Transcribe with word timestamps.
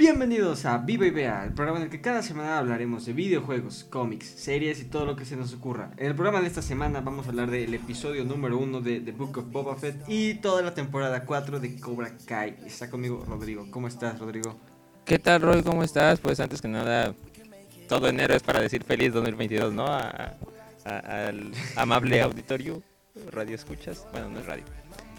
Bienvenidos 0.00 0.64
a 0.64 0.78
Viva 0.78 1.04
y 1.04 1.10
Vea, 1.10 1.44
el 1.44 1.52
programa 1.52 1.76
en 1.76 1.84
el 1.84 1.90
que 1.90 2.00
cada 2.00 2.22
semana 2.22 2.56
hablaremos 2.56 3.04
de 3.04 3.12
videojuegos, 3.12 3.84
cómics, 3.84 4.24
series 4.24 4.80
y 4.80 4.86
todo 4.86 5.04
lo 5.04 5.14
que 5.14 5.26
se 5.26 5.36
nos 5.36 5.52
ocurra. 5.52 5.90
En 5.98 6.06
el 6.06 6.14
programa 6.14 6.40
de 6.40 6.46
esta 6.46 6.62
semana 6.62 7.02
vamos 7.02 7.26
a 7.26 7.28
hablar 7.28 7.50
del 7.50 7.74
episodio 7.74 8.24
número 8.24 8.56
1 8.56 8.80
de 8.80 9.00
The 9.00 9.12
Book 9.12 9.36
of 9.36 9.52
Boba 9.52 9.76
Fett 9.76 9.96
y 10.08 10.36
toda 10.36 10.62
la 10.62 10.72
temporada 10.72 11.26
4 11.26 11.60
de 11.60 11.78
Cobra 11.78 12.16
Kai. 12.24 12.56
Está 12.64 12.88
conmigo 12.88 13.22
Rodrigo. 13.28 13.66
¿Cómo 13.70 13.88
estás, 13.88 14.18
Rodrigo? 14.18 14.56
¿Qué 15.04 15.18
tal, 15.18 15.42
Roy? 15.42 15.62
¿Cómo 15.62 15.84
estás? 15.84 16.18
Pues 16.18 16.40
antes 16.40 16.62
que 16.62 16.68
nada, 16.68 17.14
todo 17.86 18.08
enero 18.08 18.32
es 18.34 18.42
para 18.42 18.62
decir 18.62 18.82
feliz 18.84 19.12
2022, 19.12 19.70
¿no? 19.74 19.84
A- 19.86 20.34
a- 20.86 21.26
al 21.26 21.52
amable 21.76 22.22
auditorio, 22.22 22.82
radio 23.32 23.54
escuchas. 23.54 24.06
Bueno, 24.12 24.30
no 24.30 24.40
es 24.40 24.46
radio. 24.46 24.64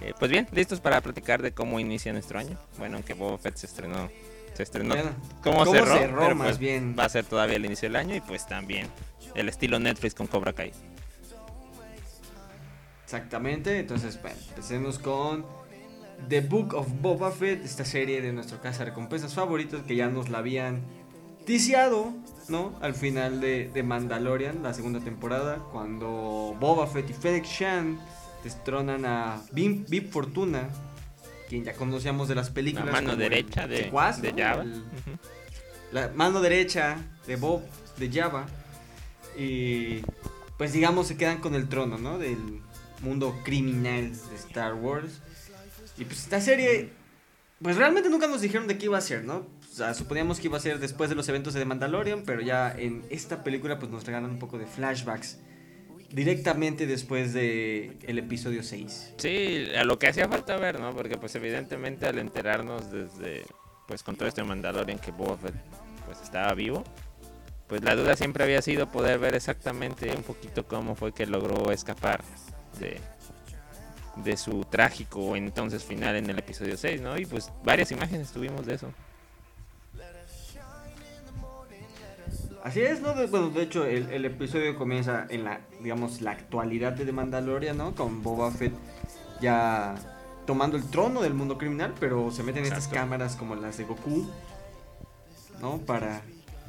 Eh, 0.01 0.15
pues 0.17 0.31
bien, 0.31 0.47
listos 0.53 0.79
para 0.81 1.01
platicar 1.01 1.43
de 1.43 1.51
cómo 1.51 1.79
inicia 1.79 2.11
nuestro 2.13 2.39
año. 2.39 2.57
Bueno, 2.79 2.95
aunque 2.95 3.13
Boba 3.13 3.37
Fett 3.37 3.57
se 3.57 3.67
estrenó. 3.67 4.09
Se 4.61 4.65
estrenó. 4.65 4.93
Bueno, 4.93 5.09
¿Cómo, 5.41 5.57
¿cómo 5.65 5.71
cerró? 5.71 5.97
cerró, 5.97 6.19
Pero, 6.19 6.35
más 6.35 6.47
pues, 6.49 6.59
bien? 6.59 6.95
Va 6.97 7.05
a 7.05 7.09
ser 7.09 7.25
todavía 7.25 7.55
el 7.55 7.65
inicio 7.65 7.89
del 7.89 7.95
año 7.95 8.15
y 8.15 8.21
pues 8.21 8.45
también 8.45 8.87
el 9.33 9.49
estilo 9.49 9.79
Netflix 9.79 10.13
con 10.13 10.27
Cobra 10.27 10.53
Kai. 10.53 10.71
Exactamente, 13.03 13.79
entonces, 13.79 14.21
bueno, 14.21 14.37
empecemos 14.49 14.99
con 14.99 15.47
The 16.29 16.41
Book 16.41 16.75
of 16.75 16.87
Boba 17.01 17.31
Fett, 17.31 17.65
esta 17.65 17.85
serie 17.85 18.21
de 18.21 18.31
nuestro 18.33 18.61
casa 18.61 18.79
de 18.79 18.91
recompensas 18.91 19.33
favoritos 19.33 19.81
que 19.81 19.95
ya 19.95 20.09
nos 20.09 20.29
la 20.29 20.37
habían 20.37 20.81
ticiado, 21.47 22.13
¿no? 22.47 22.77
Al 22.81 22.93
final 22.93 23.41
de, 23.41 23.71
de 23.73 23.81
Mandalorian, 23.81 24.61
la 24.61 24.75
segunda 24.75 24.99
temporada, 24.99 25.57
cuando 25.71 26.55
Boba 26.59 26.85
Fett 26.85 27.09
y 27.09 27.13
Fennec 27.13 27.45
Shan 27.45 27.99
destronan 28.43 29.05
a 29.05 29.41
Bib 29.51 30.11
Fortuna, 30.11 30.69
quien 31.51 31.65
ya 31.65 31.73
conocíamos 31.73 32.29
de 32.29 32.35
las 32.35 32.49
películas. 32.49 32.85
La 32.85 32.91
mano 32.93 33.17
derecha 33.17 33.67
de, 33.67 33.83
secuaz, 33.83 34.21
de 34.21 34.31
¿no? 34.31 34.37
Java. 34.37 34.63
El- 34.63 34.83
la 35.91 36.07
mano 36.15 36.39
derecha 36.39 36.97
de 37.27 37.35
Bob 37.35 37.61
de 37.97 38.09
Java 38.09 38.45
y 39.37 39.99
pues 40.57 40.71
digamos 40.71 41.07
se 41.07 41.17
quedan 41.17 41.39
con 41.41 41.53
el 41.55 41.67
trono, 41.67 41.97
¿no? 41.97 42.17
Del 42.17 42.37
mundo 43.01 43.37
criminal 43.43 44.11
de 44.13 44.35
Star 44.37 44.75
Wars. 44.75 45.21
Y 45.97 46.05
pues 46.05 46.19
esta 46.19 46.39
serie 46.39 46.91
pues 47.61 47.75
realmente 47.75 48.09
nunca 48.09 48.27
nos 48.27 48.39
dijeron 48.39 48.67
de 48.67 48.77
qué 48.77 48.85
iba 48.85 48.97
a 48.97 49.01
ser, 49.01 49.25
¿no? 49.25 49.45
O 49.69 49.73
sea, 49.75 49.93
suponíamos 49.93 50.39
que 50.39 50.47
iba 50.47 50.55
a 50.57 50.61
ser 50.61 50.79
después 50.79 51.09
de 51.09 51.15
los 51.17 51.27
eventos 51.27 51.53
de 51.53 51.59
The 51.59 51.65
Mandalorian, 51.65 52.23
pero 52.25 52.39
ya 52.41 52.71
en 52.71 53.03
esta 53.09 53.43
película 53.43 53.77
pues 53.77 53.91
nos 53.91 54.05
regalan 54.05 54.31
un 54.31 54.39
poco 54.39 54.57
de 54.57 54.65
flashbacks 54.67 55.39
directamente 56.11 56.85
después 56.87 57.33
de 57.33 57.97
el 58.03 58.19
episodio 58.19 58.63
6. 58.63 59.13
Sí, 59.17 59.67
a 59.77 59.83
lo 59.83 59.97
que 59.99 60.07
hacía 60.07 60.27
falta 60.27 60.57
ver, 60.57 60.79
¿no? 60.79 60.93
Porque 60.93 61.17
pues 61.17 61.35
evidentemente 61.35 62.05
al 62.07 62.19
enterarnos 62.19 62.91
desde, 62.91 63.43
pues 63.87 64.03
con 64.03 64.15
todo 64.15 64.27
este 64.27 64.43
Mandalorian 64.43 64.99
que 64.99 65.11
Boba 65.11 65.37
Fett 65.37 65.55
pues 66.05 66.21
estaba 66.21 66.53
vivo, 66.53 66.83
pues 67.67 67.83
la 67.83 67.95
duda 67.95 68.15
siempre 68.15 68.43
había 68.43 68.61
sido 68.61 68.91
poder 68.91 69.19
ver 69.19 69.35
exactamente 69.35 70.13
un 70.15 70.23
poquito 70.23 70.65
cómo 70.67 70.95
fue 70.95 71.13
que 71.13 71.25
logró 71.25 71.71
escapar 71.71 72.21
de, 72.79 72.99
de 74.17 74.37
su 74.37 74.65
trágico 74.65 75.35
entonces 75.35 75.83
final 75.83 76.17
en 76.17 76.29
el 76.29 76.37
episodio 76.39 76.75
6, 76.75 77.01
¿no? 77.01 77.17
Y 77.17 77.25
pues 77.25 77.51
varias 77.63 77.91
imágenes 77.91 78.31
tuvimos 78.31 78.65
de 78.65 78.75
eso. 78.75 78.91
Así 82.63 82.81
es, 82.81 83.01
¿no? 83.01 83.13
De- 83.13 83.25
bueno, 83.27 83.49
de 83.49 83.63
hecho, 83.63 83.85
el, 83.85 84.09
el 84.11 84.25
episodio 84.25 84.75
comienza 84.77 85.25
en 85.29 85.43
la, 85.43 85.61
digamos, 85.81 86.21
la 86.21 86.31
actualidad 86.31 86.93
de 86.93 87.05
The 87.05 87.11
Mandalorian, 87.11 87.77
¿no? 87.77 87.95
Con 87.95 88.21
Boba 88.23 88.51
Fett 88.51 88.73
ya 89.41 89.95
tomando 90.45 90.77
el 90.77 90.83
trono 90.89 91.21
del 91.21 91.33
mundo 91.33 91.57
criminal, 91.57 91.93
pero 91.99 92.29
se 92.31 92.43
meten 92.43 92.63
estas 92.63 92.87
cámaras 92.87 93.35
como 93.35 93.55
las 93.55 93.77
de 93.77 93.85
Goku, 93.85 94.27
¿no? 95.61 95.79
Para 95.79 96.21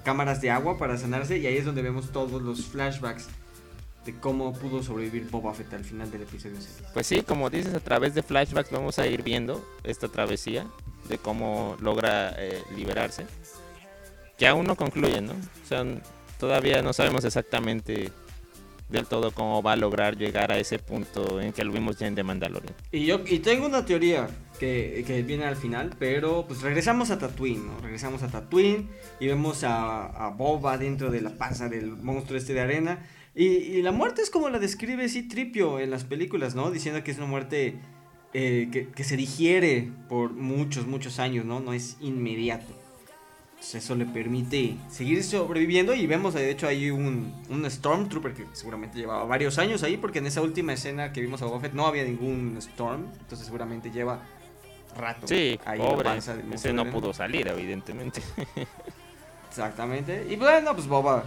cámaras 0.04 0.40
de 0.40 0.50
agua 0.50 0.78
para 0.78 0.96
sanarse 0.98 1.38
y 1.38 1.46
ahí 1.46 1.56
es 1.56 1.64
donde 1.64 1.82
vemos 1.82 2.10
todos 2.10 2.42
los 2.42 2.66
flashbacks 2.66 3.28
de 4.04 4.18
cómo 4.18 4.52
pudo 4.52 4.82
sobrevivir 4.82 5.28
Boba 5.30 5.54
Fett 5.54 5.72
al 5.74 5.84
final 5.84 6.10
del 6.10 6.22
episodio 6.22 6.56
6. 6.56 6.82
Pues 6.92 7.06
sí, 7.06 7.22
como 7.22 7.50
dices, 7.50 7.74
a 7.74 7.80
través 7.80 8.14
de 8.14 8.22
flashbacks 8.22 8.70
vamos 8.72 8.98
a 8.98 9.06
ir 9.06 9.22
viendo 9.22 9.64
esta 9.84 10.08
travesía 10.08 10.66
de 11.08 11.18
cómo 11.18 11.76
logra 11.80 12.34
eh, 12.38 12.62
liberarse. 12.74 13.26
Que 14.42 14.48
aún 14.48 14.66
no 14.66 14.74
concluye, 14.74 15.20
¿no? 15.20 15.34
O 15.34 15.68
sea, 15.68 15.84
todavía 16.40 16.82
no 16.82 16.92
sabemos 16.92 17.24
exactamente 17.24 18.10
del 18.88 19.06
todo 19.06 19.30
cómo 19.30 19.62
va 19.62 19.74
a 19.74 19.76
lograr 19.76 20.16
llegar 20.16 20.50
a 20.50 20.58
ese 20.58 20.80
punto 20.80 21.40
en 21.40 21.52
que 21.52 21.62
lo 21.62 21.70
vimos 21.70 21.96
ya 21.96 22.08
en 22.08 22.16
The 22.16 22.24
Mandalorian. 22.24 22.74
Y 22.90 23.06
yo 23.06 23.20
y 23.24 23.38
tengo 23.38 23.66
una 23.66 23.86
teoría 23.86 24.26
que, 24.58 25.04
que 25.06 25.22
viene 25.22 25.44
al 25.44 25.54
final, 25.54 25.94
pero 25.96 26.44
pues 26.48 26.60
regresamos 26.60 27.12
a 27.12 27.20
Tatooine, 27.20 27.68
¿no? 27.68 27.78
Regresamos 27.78 28.24
a 28.24 28.32
Tatooine 28.32 28.88
y 29.20 29.28
vemos 29.28 29.62
a, 29.62 30.34
Boba 30.36 30.76
dentro 30.76 31.12
de 31.12 31.20
la 31.20 31.30
panza 31.30 31.68
del 31.68 31.92
monstruo 31.92 32.36
este 32.36 32.52
de 32.52 32.62
arena. 32.62 33.06
Y, 33.36 33.44
y 33.44 33.82
la 33.82 33.92
muerte 33.92 34.22
es 34.22 34.30
como 34.30 34.48
la 34.48 34.58
describe 34.58 35.06
Tripio 35.30 35.78
en 35.78 35.92
las 35.92 36.02
películas, 36.02 36.56
¿no? 36.56 36.72
Diciendo 36.72 37.04
que 37.04 37.12
es 37.12 37.18
una 37.18 37.28
muerte 37.28 37.76
eh, 38.34 38.70
que, 38.72 38.88
que 38.88 39.04
se 39.04 39.16
digiere 39.16 39.92
por 40.08 40.32
muchos, 40.32 40.88
muchos 40.88 41.20
años, 41.20 41.44
¿no? 41.44 41.60
No 41.60 41.72
es 41.74 41.96
inmediato. 42.00 42.81
Entonces 43.62 43.84
eso 43.84 43.94
le 43.94 44.06
permite 44.06 44.76
seguir 44.90 45.22
sobreviviendo 45.22 45.94
y 45.94 46.04
vemos 46.08 46.34
de 46.34 46.50
hecho 46.50 46.66
ahí 46.66 46.90
un, 46.90 47.32
un 47.48 47.70
Stormtrooper 47.70 48.34
que 48.34 48.44
seguramente 48.54 48.98
llevaba 48.98 49.22
varios 49.24 49.56
años 49.56 49.84
ahí 49.84 49.96
porque 49.96 50.18
en 50.18 50.26
esa 50.26 50.42
última 50.42 50.72
escena 50.72 51.12
que 51.12 51.20
vimos 51.20 51.42
a 51.42 51.44
Boba 51.44 51.60
Fett 51.60 51.72
no 51.72 51.86
había 51.86 52.02
ningún 52.02 52.56
Storm, 52.58 53.06
entonces 53.20 53.46
seguramente 53.46 53.92
lleva 53.92 54.18
rato 54.96 55.28
Sí, 55.28 55.60
ahí 55.64 55.78
en 55.78 55.86
la 55.86 55.92
pobre. 55.92 56.18
Ese 56.52 56.72
no 56.72 56.90
pudo 56.90 57.14
salir, 57.14 57.46
evidentemente. 57.46 58.20
Exactamente. 59.48 60.26
Y 60.28 60.34
bueno, 60.34 60.74
pues 60.74 60.88
Boba 60.88 61.22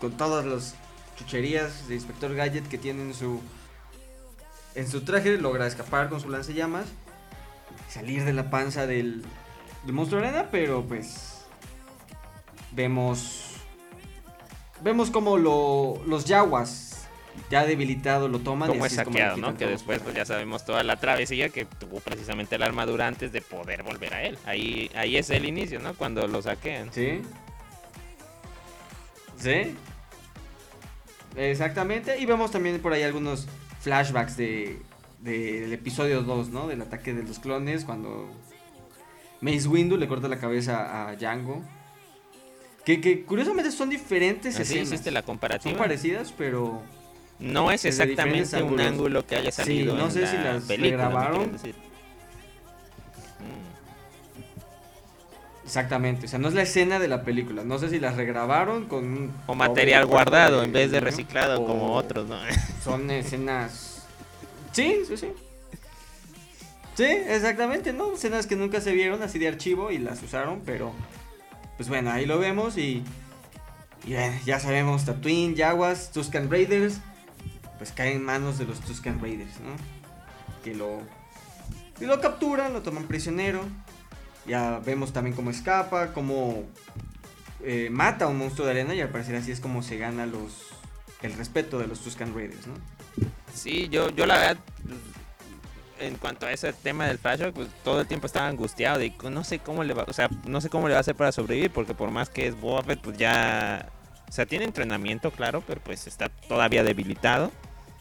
con 0.00 0.12
todas 0.12 0.46
las 0.46 0.76
chucherías 1.18 1.88
de 1.88 1.96
Inspector 1.96 2.32
Gadget 2.36 2.68
que 2.68 2.78
tiene 2.78 3.02
en 3.02 3.14
su 3.14 3.40
en 4.76 4.86
su 4.86 5.00
traje 5.02 5.38
logra 5.38 5.66
escapar 5.66 6.08
con 6.08 6.20
su 6.20 6.30
lanzallamas, 6.30 6.86
salir 7.88 8.24
de 8.24 8.32
la 8.32 8.48
panza 8.48 8.86
del, 8.86 9.24
del 9.84 9.92
monstruo 9.92 10.20
arena, 10.20 10.50
pero 10.52 10.84
pues 10.84 11.39
vemos 12.72 13.56
vemos 14.82 15.10
como 15.10 15.36
lo, 15.36 16.00
los 16.06 16.24
yaguas 16.24 17.08
ya 17.50 17.64
debilitado 17.64 18.28
lo 18.28 18.40
toman 18.40 18.70
y 18.70 18.72
como 18.72 18.84
así 18.84 18.96
es 18.96 19.04
como 19.04 19.16
saqueado, 19.16 19.36
¿no? 19.36 19.56
Que 19.56 19.66
después 19.66 20.00
pues 20.00 20.14
ya 20.14 20.24
sabemos 20.24 20.64
toda 20.64 20.82
la 20.82 20.96
travesía 20.96 21.48
que 21.48 21.64
tuvo 21.64 22.00
precisamente 22.00 22.58
la 22.58 22.66
armadura 22.66 23.06
antes 23.06 23.32
de 23.32 23.40
poder 23.40 23.82
volver 23.82 24.14
a 24.14 24.22
él. 24.24 24.38
Ahí, 24.44 24.90
ahí 24.94 25.16
es 25.16 25.30
el 25.30 25.44
inicio, 25.44 25.78
¿no? 25.80 25.94
Cuando 25.94 26.26
lo 26.26 26.42
saquean. 26.42 26.92
¿Sí? 26.92 27.22
¿Sí? 29.38 29.76
Exactamente. 31.36 32.18
Y 32.18 32.26
vemos 32.26 32.50
también 32.50 32.80
por 32.80 32.92
ahí 32.92 33.02
algunos 33.02 33.46
flashbacks 33.80 34.36
de 34.36 34.82
del 35.20 35.72
episodio 35.72 36.22
2, 36.22 36.48
¿no? 36.48 36.66
Del 36.66 36.82
ataque 36.82 37.12
de 37.14 37.22
los 37.22 37.38
clones 37.38 37.84
cuando 37.84 38.30
Mace 39.40 39.68
Windu 39.68 39.96
le 39.96 40.08
corta 40.08 40.28
la 40.28 40.38
cabeza 40.38 41.08
a 41.08 41.16
Django. 41.16 41.62
Que, 42.84 43.00
que 43.00 43.24
curiosamente 43.24 43.70
son 43.70 43.90
diferentes 43.90 44.54
Así 44.54 44.62
escenas. 44.62 44.88
hiciste 44.88 45.10
la 45.10 45.20
Son 45.20 45.26
comparativa. 45.26 45.78
parecidas, 45.78 46.32
pero 46.36 46.82
No 47.38 47.70
es 47.70 47.84
exactamente 47.84 48.62
un 48.62 48.80
ángulo 48.80 49.26
que 49.26 49.36
haya 49.36 49.50
Sí, 49.52 49.62
salido. 49.62 49.96
no 49.96 50.06
en 50.06 50.10
sé 50.12 50.26
si 50.26 50.36
la 50.36 50.54
las 50.54 50.64
película, 50.64 51.30
decir. 51.52 51.74
Mm. 53.40 55.64
exactamente. 55.66 56.26
O 56.26 56.28
sea, 56.28 56.38
no 56.38 56.48
es 56.48 56.54
la 56.54 56.62
escena 56.62 56.98
de 56.98 57.08
la 57.08 57.22
película. 57.22 57.64
No 57.64 57.78
sé 57.78 57.88
si 57.90 58.00
las 58.00 58.16
regrabaron 58.16 58.86
con 58.86 59.30
O 59.46 59.54
material 59.54 60.06
guardado 60.06 60.60
de 60.60 60.66
en 60.66 60.72
vez 60.72 60.90
de 60.90 61.00
reciclado 61.00 61.64
como 61.64 61.94
otros, 61.94 62.28
¿no? 62.28 62.38
Son 62.84 63.10
escenas. 63.10 64.06
Sí, 64.72 65.00
sí, 65.06 65.16
sí. 65.16 65.28
Sí, 66.94 67.04
exactamente, 67.04 67.92
¿no? 67.92 68.14
Escenas 68.14 68.46
que 68.46 68.56
nunca 68.56 68.80
se 68.80 68.92
vieron 68.92 69.22
así 69.22 69.38
de 69.38 69.48
archivo 69.48 69.90
y 69.90 69.98
las 69.98 70.22
usaron, 70.22 70.60
pero. 70.66 70.92
Pues 71.80 71.88
bueno, 71.88 72.10
ahí 72.10 72.26
lo 72.26 72.38
vemos 72.38 72.76
y. 72.76 73.02
Y 74.04 74.10
ya 74.44 74.60
sabemos: 74.60 75.06
Tatooine, 75.06 75.54
Yaguas, 75.54 76.12
Tuscan 76.12 76.50
Raiders. 76.50 77.00
Pues 77.78 77.90
caen 77.92 78.18
en 78.18 78.22
manos 78.22 78.58
de 78.58 78.66
los 78.66 78.80
Tuscan 78.80 79.18
Raiders, 79.18 79.60
¿no? 79.60 79.72
Que 80.62 80.74
lo. 80.74 81.00
Y 81.98 82.04
lo 82.04 82.20
capturan, 82.20 82.74
lo 82.74 82.82
toman 82.82 83.04
prisionero. 83.04 83.64
Ya 84.46 84.78
vemos 84.80 85.14
también 85.14 85.34
cómo 85.34 85.50
escapa, 85.50 86.12
cómo. 86.12 86.64
eh, 87.64 87.88
mata 87.90 88.26
a 88.26 88.28
un 88.28 88.36
monstruo 88.36 88.66
de 88.66 88.72
arena 88.72 88.94
y 88.94 89.00
al 89.00 89.08
parecer 89.08 89.36
así 89.36 89.50
es 89.50 89.60
como 89.60 89.82
se 89.82 89.96
gana 89.96 90.26
los. 90.26 90.68
El 91.22 91.32
respeto 91.32 91.78
de 91.78 91.86
los 91.86 92.00
Tuscan 92.00 92.34
Raiders, 92.34 92.66
¿no? 92.66 92.74
Sí, 93.54 93.88
yo, 93.88 94.10
yo 94.10 94.26
la 94.26 94.36
verdad, 94.36 94.58
en 96.00 96.16
cuanto 96.16 96.46
a 96.46 96.52
ese 96.52 96.72
tema 96.72 97.06
del 97.06 97.18
flashback, 97.18 97.54
pues 97.54 97.68
todo 97.84 98.00
el 98.00 98.06
tiempo 98.06 98.26
estaba 98.26 98.48
angustiado 98.48 98.98
de 98.98 99.12
no 99.30 99.44
sé 99.44 99.58
cómo 99.58 99.84
le 99.84 99.94
va, 99.94 100.04
o 100.08 100.12
sea, 100.12 100.28
no 100.46 100.60
sé 100.60 100.68
cómo 100.68 100.88
le 100.88 100.94
va 100.94 100.98
a 100.98 101.00
hacer 101.00 101.14
para 101.14 101.32
sobrevivir, 101.32 101.70
porque 101.70 101.94
por 101.94 102.10
más 102.10 102.30
que 102.30 102.46
es 102.46 102.60
Boba 102.60 102.82
Fett, 102.82 103.00
pues 103.00 103.16
ya, 103.16 103.90
o 104.28 104.32
sea, 104.32 104.46
tiene 104.46 104.64
entrenamiento, 104.64 105.30
claro, 105.30 105.62
pero 105.66 105.80
pues 105.80 106.06
está 106.06 106.28
todavía 106.28 106.82
debilitado. 106.82 107.50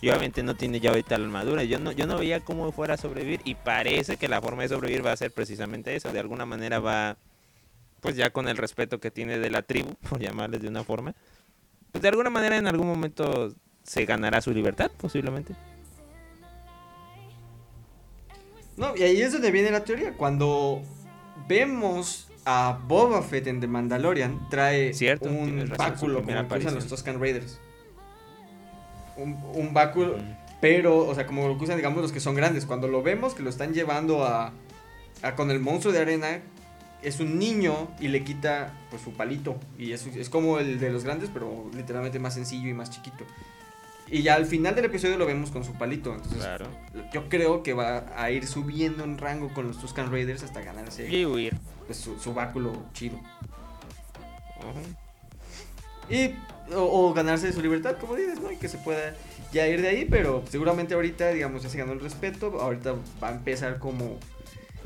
Y 0.02 0.08
obviamente 0.10 0.44
no 0.44 0.56
tiene 0.56 0.80
ya 0.80 0.92
ahorita 0.92 1.18
la 1.18 1.26
armadura. 1.26 1.62
Yo 1.66 1.78
no, 1.78 1.92
yo 1.92 2.08
no 2.08 2.18
veía 2.18 2.40
cómo 2.40 2.72
fuera 2.72 2.94
a 2.94 2.98
sobrevivir. 2.98 3.42
Y 3.44 3.56
parece 3.56 4.16
que 4.16 4.30
la 4.30 4.42
forma 4.42 4.62
de 4.62 4.70
sobrevivir 4.70 5.06
va 5.06 5.12
a 5.12 5.18
ser 5.18 5.34
precisamente 5.34 5.94
eso. 5.94 6.14
De 6.14 6.20
alguna 6.22 6.46
manera 6.46 6.80
va 6.80 7.18
pues 8.00 8.16
ya 8.16 8.30
con 8.32 8.48
el 8.48 8.58
respeto 8.58 9.00
que 9.00 9.12
tiene 9.12 9.40
de 9.40 9.50
la 9.50 9.62
tribu, 9.62 9.96
por 10.10 10.20
llamarles 10.20 10.62
de 10.62 10.68
una 10.68 10.84
forma, 10.84 11.16
pues 11.92 12.02
de 12.02 12.10
alguna 12.10 12.30
manera 12.30 12.58
en 12.58 12.68
algún 12.68 12.88
momento 12.88 13.54
se 13.84 14.06
ganará 14.06 14.42
su 14.42 14.52
libertad, 14.52 14.92
posiblemente. 14.98 15.56
No, 18.80 18.96
y 18.96 19.04
ahí 19.04 19.22
es 19.22 19.34
donde 19.34 19.52
viene 19.52 19.72
la 19.72 19.84
teoría. 19.84 20.14
Cuando 20.14 20.82
vemos 21.50 22.30
a 22.46 22.80
Boba 22.88 23.22
Fett 23.22 23.48
en 23.48 23.60
The 23.60 23.68
Mandalorian, 23.68 24.48
trae 24.50 24.94
Cierto, 24.94 25.28
un 25.28 25.70
báculo 25.78 26.24
como 26.24 26.48
que 26.48 26.60
usan 26.60 26.76
los 26.76 26.88
Tuscan 26.88 27.20
Raiders. 27.20 27.60
Un, 29.18 29.38
un 29.54 29.74
báculo, 29.74 30.16
pero, 30.62 30.98
o 31.00 31.14
sea, 31.14 31.28
como 31.28 31.50
lo 31.50 31.58
que 31.58 31.66
usan, 31.66 31.76
digamos, 31.76 32.02
los 32.02 32.14
que 32.14 32.22
son 32.22 32.36
grandes. 32.36 32.66
Cuando 32.66 32.88
lo 32.88 33.04
vemos 33.04 33.34
que 33.34 33.44
lo 33.44 33.50
están 33.50 33.74
llevando 33.74 34.24
a, 34.24 34.54
a 35.24 35.36
con 35.36 35.52
el 35.52 35.60
monstruo 35.60 35.94
de 35.94 36.00
arena, 36.00 36.40
es 37.02 37.20
un 37.20 37.38
niño 37.38 37.90
y 38.00 38.08
le 38.08 38.24
quita 38.24 38.74
pues 38.90 39.02
su 39.02 39.12
palito. 39.12 39.58
Y 39.78 39.92
es, 39.92 40.08
es 40.08 40.30
como 40.30 40.58
el 40.58 40.80
de 40.80 40.90
los 40.90 41.04
grandes, 41.04 41.30
pero 41.34 41.70
literalmente 41.76 42.18
más 42.18 42.34
sencillo 42.34 42.70
y 42.70 42.74
más 42.74 42.92
chiquito. 42.92 43.26
Y 44.12 44.24
ya 44.24 44.36
al 44.36 44.46
final 44.46 44.76
del 44.76 44.86
episodio 44.86 45.18
lo 45.18 45.26
vemos 45.26 45.52
con 45.52 45.64
su 45.64 45.74
palito. 45.74 46.14
Entonces, 46.14 46.40
Claro. 46.40 46.66
yo 47.14 47.30
creo 47.30 47.62
que 47.64 47.74
va 47.74 48.06
a 48.16 48.32
ir 48.32 48.48
subiendo 48.48 49.04
en 49.04 49.18
rango 49.18 49.54
con 49.54 49.68
los 49.68 49.80
Tuscan 49.80 50.12
Raiders 50.12 50.44
hasta 50.44 50.62
ganarse 50.62 51.08
Y 51.10 51.26
huir. 51.26 51.56
pues, 51.86 51.98
su, 52.00 52.18
su 52.20 52.34
báculo 52.34 52.74
chido. 52.94 53.20
Y, 56.10 56.32
o, 56.76 56.82
o 57.10 57.14
ganarse 57.14 57.52
su 57.54 57.62
libertad, 57.62 57.98
como 58.00 58.16
dices, 58.16 58.40
¿no? 58.40 58.52
Y 58.52 58.58
que 58.58 58.68
se 58.68 58.78
pueda 58.80 59.16
ya 59.54 59.68
ir 59.68 59.82
de 59.82 59.90
ahí, 59.90 60.06
pero 60.06 60.44
seguramente 60.50 60.94
ahorita, 60.96 61.30
digamos, 61.30 61.62
ya 61.64 61.70
se 61.70 61.78
ganó 61.78 61.94
el 61.94 62.00
respeto. 62.00 62.60
Ahorita 62.60 62.96
va 63.22 63.30
a 63.30 63.32
empezar 63.34 63.78
como, 63.78 64.18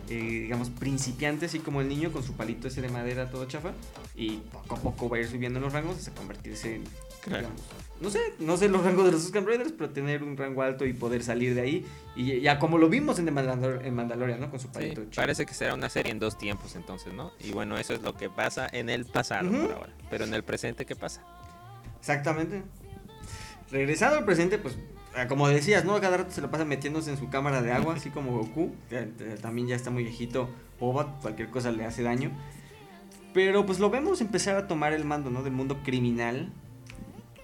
eh, 0.09 0.15
digamos, 0.43 0.69
principiante, 0.69 1.45
así 1.45 1.59
como 1.59 1.79
el 1.81 1.87
niño 1.87 2.11
con 2.11 2.23
su 2.23 2.33
palito 2.33 2.67
ese 2.67 2.81
de 2.81 2.89
madera 2.89 3.29
todo 3.29 3.45
chafa. 3.45 3.71
Y 4.15 4.37
poco 4.51 4.75
a 4.75 4.79
poco 4.79 5.09
va 5.09 5.17
a 5.17 5.19
ir 5.21 5.27
subiendo 5.29 5.59
en 5.59 5.63
los 5.65 5.73
rangos 5.73 5.97
hasta 5.97 6.11
convertirse 6.11 6.75
en, 6.75 6.83
Claro. 7.21 7.39
digamos, 7.47 7.61
no 8.01 8.09
sé, 8.09 8.19
no 8.39 8.57
sé 8.57 8.67
los 8.69 8.83
rangos 8.85 9.05
de 9.05 9.11
los 9.11 9.21
Tuscan 9.21 9.45
Raiders, 9.45 9.71
pero 9.71 9.89
tener 9.91 10.23
un 10.23 10.35
rango 10.37 10.61
alto 10.61 10.85
y 10.85 10.93
poder 10.93 11.23
salir 11.23 11.55
de 11.55 11.61
ahí. 11.61 11.85
Y 12.15 12.41
ya 12.41 12.59
como 12.59 12.77
lo 12.77 12.89
vimos 12.89 13.17
en, 13.19 13.25
The 13.25 13.31
Mandalor- 13.31 13.85
en 13.85 13.95
Mandalorian, 13.95 14.39
¿no? 14.39 14.49
Con 14.49 14.59
su 14.59 14.69
palito 14.69 15.03
parece 15.15 15.45
que 15.45 15.53
será 15.53 15.73
una 15.73 15.89
serie 15.89 16.11
en 16.11 16.19
dos 16.19 16.37
tiempos 16.37 16.75
entonces, 16.75 17.13
¿no? 17.13 17.31
Y 17.39 17.51
bueno, 17.51 17.77
eso 17.77 17.93
es 17.93 18.01
lo 18.01 18.15
que 18.15 18.29
pasa 18.29 18.67
en 18.71 18.89
el 18.89 19.05
pasado 19.05 19.49
por 19.49 19.71
ahora. 19.71 19.93
Pero 20.09 20.25
en 20.25 20.33
el 20.33 20.43
presente, 20.43 20.85
¿qué 20.85 20.95
pasa? 20.95 21.21
Exactamente. 21.99 22.63
Regresando 23.71 24.17
al 24.17 24.25
presente, 24.25 24.57
pues, 24.59 24.77
ah, 25.15 25.27
como 25.27 25.47
decías, 25.47 25.85
¿no? 25.85 25.99
Cada 26.01 26.17
rato 26.17 26.31
se 26.31 26.41
lo 26.41 26.51
pasa 26.51 26.65
metiéndose 26.65 27.09
en 27.09 27.17
su 27.17 27.29
cámara 27.29 27.61
de 27.61 27.71
agua, 27.71 27.93
así 27.97 28.09
como 28.09 28.37
Goku. 28.37 28.75
que, 28.89 28.99
eh, 28.99 29.37
También 29.41 29.67
ya 29.67 29.75
está 29.75 29.89
muy 29.89 30.03
viejito. 30.03 30.49
Boba, 30.79 31.17
cualquier 31.21 31.49
cosa 31.49 31.71
le 31.71 31.85
hace 31.85 32.03
daño. 32.03 32.31
Pero 33.33 33.65
pues 33.65 33.79
lo 33.79 33.89
vemos 33.89 34.21
empezar 34.21 34.55
a 34.57 34.67
tomar 34.67 34.93
el 34.93 35.05
mando, 35.05 35.29
¿no? 35.31 35.41
Del 35.43 35.53
mundo 35.53 35.79
criminal. 35.83 36.51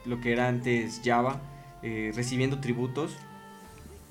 Lo 0.09 0.19
que 0.19 0.31
era 0.33 0.47
antes 0.47 1.01
Java. 1.05 1.39
eh, 1.83 2.11
recibiendo 2.15 2.59
tributos. 2.59 3.15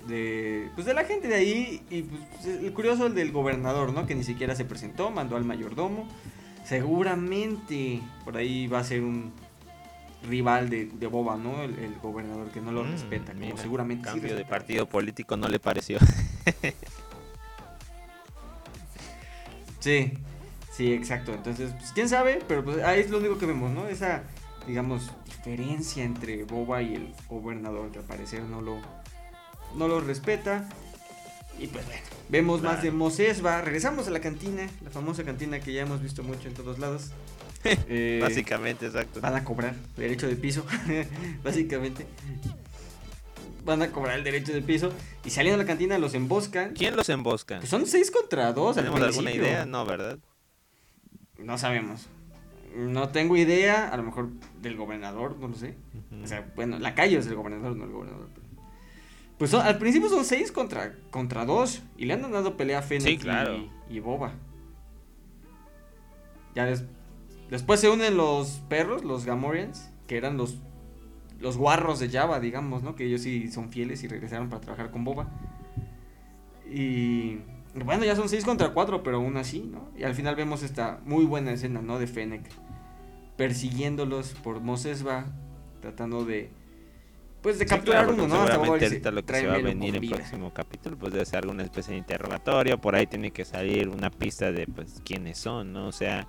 De, 0.06 0.70
pues 0.74 0.86
de 0.86 0.94
la 0.94 1.04
gente 1.04 1.28
de 1.28 1.34
ahí. 1.34 1.82
Y 1.90 2.02
pues 2.02 2.46
el 2.46 2.72
curioso 2.72 3.06
el 3.06 3.14
del 3.14 3.32
gobernador, 3.32 3.92
¿no? 3.92 4.06
Que 4.06 4.14
ni 4.14 4.24
siquiera 4.24 4.54
se 4.54 4.64
presentó, 4.64 5.10
mandó 5.10 5.36
al 5.36 5.44
mayordomo. 5.44 6.08
Seguramente 6.64 8.00
por 8.24 8.36
ahí 8.36 8.66
va 8.68 8.78
a 8.78 8.84
ser 8.84 9.02
un 9.02 9.32
rival 10.28 10.68
de, 10.70 10.86
de 10.86 11.06
Boba, 11.06 11.36
¿no? 11.36 11.62
El, 11.62 11.78
el 11.78 11.94
gobernador 12.02 12.48
que 12.50 12.60
no 12.60 12.72
lo 12.72 12.84
Mm, 12.84 12.90
respeta, 12.92 13.32
como 13.32 13.44
mira, 13.44 13.56
seguramente 13.58 14.04
sí 14.04 14.10
Cambio 14.20 14.34
de 14.36 14.44
partido 14.44 14.86
político 14.86 15.36
no 15.36 15.48
le 15.48 15.58
pareció. 15.58 15.98
Sí, 19.80 20.12
sí, 20.72 20.92
exacto. 20.92 21.32
Entonces, 21.32 21.72
pues, 21.78 21.92
quién 21.92 22.08
sabe, 22.08 22.40
pero 22.48 22.64
pues 22.64 22.78
ahí 22.82 23.00
es 23.00 23.10
lo 23.10 23.18
único 23.18 23.38
que 23.38 23.46
vemos, 23.46 23.70
¿no? 23.70 23.86
Esa, 23.88 24.24
digamos, 24.68 25.10
diferencia 25.24 26.04
entre 26.04 26.44
Boba 26.44 26.82
y 26.82 26.94
el 26.94 27.14
gobernador, 27.28 27.90
que 27.90 27.98
al 27.98 28.04
parecer 28.04 28.42
no 28.42 28.60
lo, 28.60 28.80
no 29.74 29.88
lo 29.88 30.00
respeta. 30.00 30.68
Y 31.58 31.66
pues 31.66 31.84
bueno, 31.86 32.02
vemos 32.28 32.62
más 32.62 32.82
de 32.82 32.92
Mos 32.92 33.18
Espa. 33.18 33.62
Regresamos 33.62 34.06
a 34.06 34.10
la 34.10 34.20
cantina, 34.20 34.68
la 34.84 34.90
famosa 34.90 35.24
cantina 35.24 35.58
que 35.58 35.72
ya 35.72 35.82
hemos 35.82 36.02
visto 36.02 36.22
mucho 36.22 36.46
en 36.46 36.54
todos 36.54 36.78
lados. 36.78 37.10
Eh, 37.64 38.20
Básicamente, 38.22 38.86
exacto. 38.86 39.20
Van 39.20 39.34
a 39.34 39.42
cobrar 39.42 39.74
derecho 39.96 40.28
de 40.28 40.36
piso, 40.36 40.64
básicamente. 41.42 42.06
Van 43.64 43.82
a 43.82 43.90
cobrar 43.90 44.16
el 44.16 44.22
derecho 44.22 44.52
de 44.52 44.62
piso. 44.62 44.92
Y 45.24 45.30
saliendo 45.30 45.60
a 45.60 45.64
la 45.64 45.66
cantina 45.66 45.98
los 45.98 46.14
emboscan. 46.14 46.72
¿Quién 46.74 46.94
los 46.94 47.08
embosca? 47.08 47.58
Pues 47.58 47.68
son 47.68 47.84
6 47.84 48.12
contra 48.12 48.52
2 48.52 48.76
al 48.76 48.84
¿Tenemos 48.84 49.02
alguna 49.02 49.32
idea? 49.32 49.66
No, 49.66 49.84
¿verdad? 49.84 50.18
No 51.36 51.58
sabemos. 51.58 52.06
No 52.78 53.08
tengo 53.08 53.36
idea, 53.36 53.88
a 53.88 53.96
lo 53.96 54.02
mejor 54.04 54.28
del 54.62 54.76
gobernador, 54.76 55.36
no 55.38 55.48
lo 55.48 55.54
sé. 55.54 55.74
O 56.22 56.26
sea, 56.26 56.50
bueno, 56.54 56.78
la 56.78 56.94
calle 56.94 57.18
es 57.18 57.26
el 57.26 57.34
gobernador, 57.34 57.76
no 57.76 57.84
el 57.84 57.90
gobernador. 57.92 58.28
pero- 58.34 58.46
Pues 59.36 59.50
son- 59.50 59.64
al 59.66 59.78
principio 59.78 60.08
son 60.08 60.24
6 60.24 60.50
contra, 60.52 60.94
contra 61.10 61.44
2 61.44 61.82
y 61.96 62.04
le 62.06 62.14
han 62.14 62.22
dado 62.30 62.56
pelea 62.56 62.78
a 62.80 62.82
Fennec 62.82 63.06
Sí, 63.06 63.18
claro. 63.18 63.56
y, 63.56 63.70
y 63.96 64.00
Boba. 64.00 64.32
Ya 66.54 66.66
des- 66.66 66.84
después 67.50 67.80
se 67.80 67.88
unen 67.88 68.16
los 68.16 68.62
perros, 68.68 69.04
los 69.04 69.24
Gamorreans, 69.24 69.90
que 70.06 70.16
eran 70.16 70.36
los, 70.36 70.58
los 71.40 71.56
guarros 71.56 72.00
de 72.00 72.08
Java, 72.10 72.40
digamos, 72.40 72.82
¿no? 72.82 72.94
Que 72.96 73.04
ellos 73.06 73.22
sí 73.22 73.50
son 73.50 73.70
fieles 73.70 74.02
y 74.02 74.08
regresaron 74.08 74.48
para 74.48 74.60
trabajar 74.60 74.90
con 74.90 75.04
Boba. 75.04 75.28
Y 76.70 77.38
bueno, 77.84 78.04
ya 78.04 78.16
son 78.16 78.28
6 78.28 78.44
contra 78.44 78.70
4, 78.72 79.02
pero 79.02 79.18
aún 79.18 79.36
así, 79.36 79.60
¿no? 79.60 79.88
Y 79.96 80.02
al 80.04 80.14
final 80.14 80.34
vemos 80.36 80.62
esta 80.62 81.00
muy 81.04 81.24
buena 81.24 81.52
escena, 81.52 81.80
¿no? 81.80 81.98
De 81.98 82.06
Fennec 82.06 82.42
persiguiéndolos 83.38 84.34
por 84.42 84.60
Mos 84.60 84.84
Espa, 84.84 85.24
tratando 85.80 86.26
de 86.26 86.50
pues 87.40 87.56
de 87.60 87.64
Sí, 87.66 87.70
capturar 87.70 88.06
claro, 88.06 88.14
uno, 88.14 88.26
¿no? 88.26 88.34
Seguramente 88.46 88.84
ahorita 88.86 89.10
lo 89.12 89.24
que 89.24 89.32
se 89.34 89.46
va 89.46 89.54
a 89.54 89.56
"Tráemelo 89.56 89.68
venir 89.80 89.94
en 89.94 90.00
vida". 90.02 90.16
próximo 90.16 90.52
capítulo, 90.52 90.98
pues 90.98 91.12
debe 91.12 91.24
ser 91.24 91.38
alguna 91.44 91.62
especie 91.62 91.92
de 91.92 91.98
interrogatorio, 91.98 92.78
por 92.78 92.96
ahí 92.96 93.06
tiene 93.06 93.30
que 93.30 93.44
salir 93.44 93.88
una 93.88 94.10
pista 94.10 94.50
de 94.50 94.66
pues 94.66 95.00
quiénes 95.04 95.38
son, 95.38 95.72
¿no? 95.72 95.86
O 95.86 95.92
sea, 95.92 96.26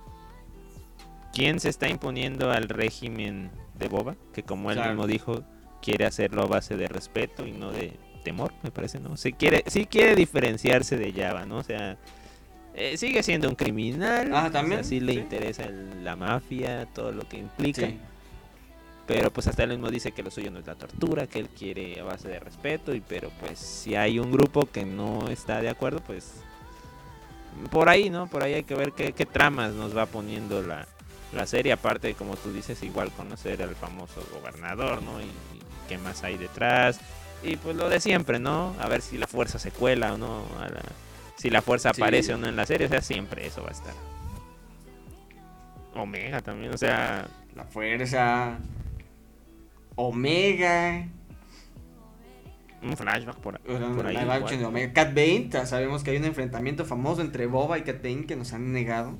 ¿quién 1.34 1.58
se 1.58 1.68
está 1.68 1.88
imponiendo 1.88 2.52
al 2.52 2.68
régimen 2.68 3.50
de 3.76 3.88
Boba? 3.88 4.14
Que 4.32 4.44
como 4.44 4.70
él 4.70 4.76
Claro. 4.76 4.90
mismo 4.92 5.08
dijo, 5.08 5.42
quiere 5.82 6.06
hacerlo 6.06 6.42
a 6.42 6.46
base 6.46 6.76
de 6.76 6.86
respeto 6.86 7.44
y 7.44 7.50
no 7.50 7.72
de 7.72 7.92
temor, 8.22 8.52
me 8.62 8.70
parece, 8.70 9.00
¿no? 9.00 9.16
Sí 9.16 9.32
quiere, 9.32 9.64
sí 9.66 9.86
quiere 9.86 10.14
diferenciarse 10.14 10.96
de 10.96 11.12
Java, 11.12 11.44
¿no? 11.44 11.56
O 11.56 11.64
sea, 11.64 11.98
eh, 12.74 12.96
sigue 12.96 13.22
siendo 13.22 13.48
un 13.48 13.54
criminal, 13.54 14.30
Ah, 14.32 14.38
o 14.38 14.40
sea, 14.42 14.50
también, 14.50 14.84
sí 14.84 15.00
le 15.00 15.14
sí. 15.14 15.18
interesa 15.18 15.64
el- 15.64 16.04
la 16.04 16.16
mafia, 16.16 16.86
todo 16.94 17.12
lo 17.12 17.28
que 17.28 17.38
implica. 17.38 17.86
Sí. 17.86 17.98
Pero 19.06 19.32
pues 19.32 19.48
hasta 19.48 19.64
él 19.64 19.70
mismo 19.70 19.90
dice 19.90 20.12
que 20.12 20.22
lo 20.22 20.30
suyo 20.30 20.52
no 20.52 20.60
es 20.60 20.66
la 20.66 20.76
tortura, 20.76 21.26
que 21.26 21.40
él 21.40 21.48
quiere 21.48 21.98
a 21.98 22.04
base 22.04 22.28
de 22.28 22.38
respeto, 22.38 22.94
y 22.94 23.00
pero 23.00 23.30
pues 23.40 23.58
si 23.58 23.96
hay 23.96 24.20
un 24.20 24.30
grupo 24.30 24.66
que 24.70 24.84
no 24.84 25.28
está 25.28 25.60
de 25.60 25.68
acuerdo, 25.68 26.00
pues 26.06 26.34
por 27.72 27.88
ahí, 27.88 28.08
¿no? 28.08 28.28
Por 28.28 28.44
ahí 28.44 28.54
hay 28.54 28.62
que 28.62 28.76
ver 28.76 28.92
qué, 28.92 29.12
qué 29.12 29.26
tramas 29.26 29.72
nos 29.72 29.96
va 29.96 30.06
poniendo 30.06 30.62
la, 30.62 30.86
la 31.34 31.46
serie, 31.46 31.72
aparte 31.72 32.14
como 32.14 32.36
tú 32.36 32.52
dices, 32.52 32.80
igual 32.84 33.10
conocer 33.10 33.60
al 33.62 33.74
famoso 33.74 34.24
gobernador, 34.32 35.02
¿no? 35.02 35.20
Y, 35.20 35.24
y 35.24 35.60
qué 35.88 35.98
más 35.98 36.22
hay 36.22 36.36
detrás, 36.38 37.00
y 37.42 37.56
pues 37.56 37.74
lo 37.74 37.88
de 37.88 37.98
siempre, 37.98 38.38
¿no? 38.38 38.76
A 38.78 38.86
ver 38.88 39.02
si 39.02 39.18
la 39.18 39.26
fuerza 39.26 39.58
se 39.58 39.72
cuela 39.72 40.14
o 40.14 40.18
no, 40.18 40.44
a 40.60 40.68
la- 40.68 40.82
si 41.40 41.48
la 41.48 41.62
fuerza 41.62 41.92
Sí. 41.94 42.02
aparece 42.02 42.34
o 42.34 42.36
no 42.36 42.48
en 42.48 42.56
la 42.56 42.66
serie, 42.66 42.86
o 42.86 42.90
sea, 42.90 43.00
siempre 43.00 43.46
eso 43.46 43.62
va 43.62 43.68
a 43.68 43.72
estar. 43.72 43.94
Omega 45.94 46.42
también, 46.42 46.74
o 46.74 46.76
sea, 46.76 47.28
La 47.54 47.64
fuerza. 47.64 48.58
Omega. 49.96 51.06
un 52.82 52.96
flashback 52.96 53.36
por, 53.36 53.60
o 53.66 53.78
sea, 53.78 53.88
por 53.90 54.06
ahí. 54.06 54.12
live 54.14 54.22
igual. 54.24 54.42
action 54.42 54.60
de 54.60 54.66
Omega. 54.66 54.92
Cat 54.92 55.08
Bane. 55.14 55.66
Sabemos 55.66 56.02
que 56.04 56.10
hay 56.10 56.18
un 56.18 56.24
enfrentamiento 56.26 56.84
famoso 56.84 57.22
entre 57.22 57.46
Boba 57.46 57.78
y 57.78 57.82
Cat 57.82 58.02
Bane 58.02 58.26
que 58.26 58.36
nos 58.36 58.52
han 58.52 58.72
negado. 58.72 59.16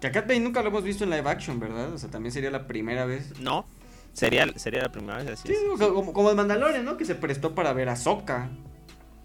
Que 0.00 0.08
a 0.08 0.12
Cat 0.12 0.26
Bane 0.26 0.40
nunca 0.40 0.60
lo 0.62 0.68
hemos 0.70 0.82
visto 0.82 1.04
en 1.04 1.10
live 1.10 1.28
action, 1.30 1.60
¿verdad? 1.60 1.92
O 1.92 1.98
sea, 1.98 2.10
también 2.10 2.32
sería 2.32 2.50
la 2.50 2.66
primera 2.66 3.04
vez. 3.06 3.38
No, 3.40 3.64
sería, 4.12 4.46
sería 4.56 4.82
la 4.82 4.90
primera 4.92 5.18
vez 5.18 5.28
así. 5.28 5.48
Sí, 5.48 5.54
es. 5.54 5.80
como 5.80 6.30
el 6.30 6.36
Mandalorian, 6.36 6.84
¿no? 6.84 6.96
Que 6.96 7.04
se 7.04 7.14
prestó 7.14 7.54
para 7.54 7.72
ver 7.72 7.88
a 7.88 7.96
Sokka 7.96 8.50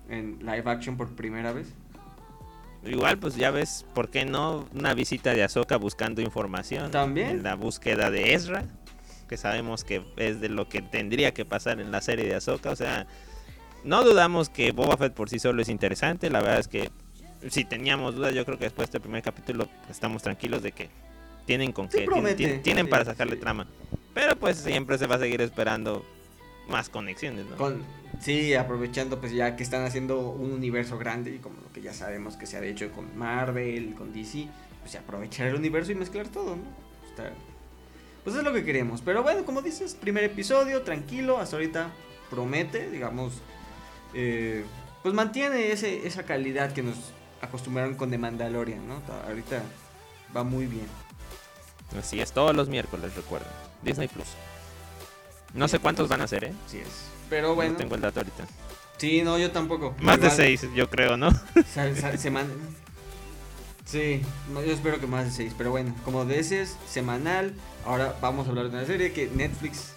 en 0.10 0.40
live 0.40 0.64
action 0.66 0.98
por 0.98 1.10
primera 1.16 1.52
vez. 1.54 1.68
Igual, 2.86 3.18
pues 3.18 3.36
ya 3.36 3.52
ves, 3.52 3.86
¿por 3.94 4.10
qué 4.10 4.24
no 4.26 4.66
una 4.74 4.94
visita 4.94 5.34
de 5.34 5.44
Ahsoka 5.44 5.76
buscando 5.78 6.22
información? 6.22 6.92
También. 6.92 7.30
En 7.30 7.44
la 7.44 7.56
búsqueda 7.56 8.10
de 8.10 8.34
Ezra, 8.34 8.64
que 9.28 9.36
sabemos 9.38 9.84
que 9.84 10.02
es 10.18 10.40
de 10.40 10.48
lo 10.50 10.70
que 10.70 10.82
tendría 10.82 11.34
que 11.34 11.44
pasar 11.46 11.82
en 11.82 11.92
la 11.92 12.02
serie 12.02 12.26
de 12.26 12.36
Ahsoka. 12.36 12.70
O 12.72 12.76
sea, 12.76 13.06
no 13.84 14.04
dudamos 14.04 14.50
que 14.50 14.72
Boba 14.72 14.96
Fett 14.98 15.14
por 15.14 15.30
sí 15.30 15.40
solo 15.40 15.62
es 15.62 15.68
interesante. 15.70 16.30
La 16.30 16.40
verdad 16.42 16.60
es 16.60 16.68
que 16.70 16.90
si 17.50 17.66
teníamos 17.66 18.16
dudas, 18.16 18.34
yo 18.34 18.46
creo 18.46 18.58
que 18.58 18.66
después 18.66 18.88
de 18.88 18.98
este 18.98 19.00
primer 19.02 19.24
capítulo 19.24 19.68
estamos 19.90 20.24
tranquilos 20.24 20.64
de 20.64 20.72
que 20.72 20.90
tienen 21.46 21.74
con 21.74 21.86
Sí 21.92 21.98
qué, 21.98 22.04
tienen, 22.04 22.14
promete, 22.14 22.36
tienen- 22.38 22.62
tienen 22.62 22.86
sí, 22.86 22.92
para 22.92 23.06
sacarle 23.06 23.36
sí. 23.36 23.42
trama. 23.42 23.68
Pero 24.14 24.38
pues 24.38 24.58
siempre 24.58 24.98
se 24.98 25.06
va 25.06 25.16
a 25.16 25.20
seguir 25.20 25.42
esperando 25.42 26.06
más 26.70 26.88
conexiones, 26.90 27.46
¿no? 27.46 27.58
Con, 27.58 27.84
Sí, 28.20 28.54
aprovechando 28.54 29.20
pues 29.20 29.32
ya 29.32 29.56
que 29.56 29.64
están 29.64 29.86
haciendo 29.86 30.20
un 30.20 30.52
universo 30.52 30.98
grande 30.98 31.32
y 31.36 31.38
como 31.40 31.56
lo 31.62 31.72
que 31.72 31.82
ya 31.82 31.94
sabemos 31.94 32.36
que 32.36 32.46
se 32.46 32.58
ha 32.58 32.64
hecho 32.66 32.92
con 32.92 33.18
Marvel, 33.18 33.96
con 33.96 34.12
DC, 34.12 34.48
pues 34.82 34.96
aprovechar 34.96 35.48
el 35.48 35.56
universo 35.56 35.92
y 35.92 35.96
mezclar 35.96 36.28
todo, 36.28 36.58
¿no? 36.58 36.64
Pues 38.24 38.36
es 38.36 38.44
lo 38.44 38.52
que 38.54 38.66
queremos. 38.66 39.02
Pero 39.02 39.24
bueno, 39.24 39.46
como 39.46 39.62
dices, 39.62 39.96
primer 39.96 40.26
episodio, 40.26 40.82
tranquilo, 40.82 41.38
hasta 41.40 41.56
ahorita 41.56 41.92
promete, 42.30 42.90
digamos, 42.90 43.34
eh, 44.14 44.66
pues 45.02 45.14
mantiene 45.14 45.72
ese, 45.72 46.06
esa 46.06 46.24
calidad 46.24 46.74
que 46.74 46.84
nos 46.84 46.98
acostumbraron 47.42 47.96
con 47.96 48.10
The 48.10 48.18
Mandalorian, 48.18 48.86
¿no? 48.86 49.00
Ta- 49.00 49.24
Ahorita 49.28 49.62
va 50.36 50.44
muy 50.44 50.66
bien. 50.66 50.88
Así 51.98 52.20
es, 52.20 52.34
todos 52.34 52.54
los 52.56 52.68
miércoles, 52.68 53.16
recuerden. 53.16 53.48
Disney 53.82 54.10
Plus. 54.10 54.28
No 55.54 55.68
sé 55.68 55.80
cuántos 55.80 56.08
van 56.08 56.22
a 56.22 56.28
ser, 56.28 56.44
¿eh? 56.46 56.54
Así 56.66 56.78
es. 56.80 56.88
Pero 57.30 57.56
bueno, 57.56 57.74
No 57.74 57.78
tengo 57.78 57.96
el 57.96 58.02
dato 58.02 58.20
ahorita. 58.20 58.46
sí, 58.98 59.22
no, 59.24 59.38
yo 59.38 59.52
tampoco. 59.52 59.96
Más 60.00 60.20
de 60.20 60.30
seis, 60.30 60.66
yo 60.76 60.90
creo, 60.90 61.18
¿no? 61.18 61.32
sa- 61.74 61.96
sa- 61.96 62.18
seman- 62.18 62.50
Sí, 63.86 64.22
no, 64.54 64.62
yo 64.64 64.72
espero 64.72 65.00
que 65.00 65.08
más 65.08 65.26
de 65.26 65.32
seis, 65.32 65.54
pero 65.58 65.72
bueno, 65.72 65.96
como 66.06 66.24
de 66.26 66.40
ese 66.40 66.62
es 66.62 66.78
semanal, 66.88 67.56
ahora 67.86 68.16
vamos 68.22 68.46
a 68.46 68.52
hablar 68.52 68.66
de 68.70 68.78
una 68.78 68.86
serie 68.86 69.12
que 69.14 69.28
Netflix 69.28 69.94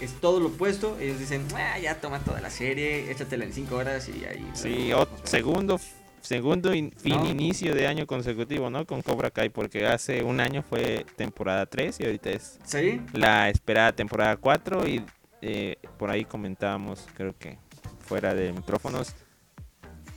es 0.00 0.12
todo 0.20 0.40
lo 0.40 0.46
opuesto, 0.48 0.96
ellos 0.98 1.18
dicen, 1.18 1.46
ah, 1.54 1.78
ya 1.78 2.00
toma 2.00 2.20
toda 2.20 2.40
la 2.40 2.48
serie, 2.48 3.10
échatela 3.10 3.44
en 3.44 3.52
cinco 3.52 3.76
horas 3.76 4.08
y 4.08 4.24
ahí... 4.24 4.50
Sí, 4.54 4.90
o- 4.94 5.00
nos 5.00 5.08
vemos". 5.10 5.20
segundo, 5.30 5.80
segundo 6.26 6.74
in- 6.74 6.92
fin 6.92 7.16
No. 7.18 7.26
inicio 7.30 7.74
de 7.74 7.86
año 7.86 8.06
consecutivo, 8.06 8.68
¿no? 8.70 8.84
Con 8.86 9.02
Cobra 9.02 9.30
Kai, 9.30 9.48
porque 9.48 9.86
hace 9.86 10.22
un 10.22 10.40
año 10.40 10.62
fue 10.62 11.06
temporada 11.16 11.66
3 11.66 12.00
y 12.00 12.04
ahorita 12.04 12.30
es 12.30 12.58
¿Sí? 12.64 13.00
la 13.12 13.48
esperada 13.48 13.92
temporada 13.92 14.36
4 14.36 14.86
y 14.88 15.04
eh, 15.42 15.76
por 15.98 16.10
ahí 16.10 16.24
comentábamos, 16.24 17.06
creo 17.14 17.36
que 17.38 17.58
fuera 18.00 18.34
de 18.34 18.52
micrófonos, 18.52 19.14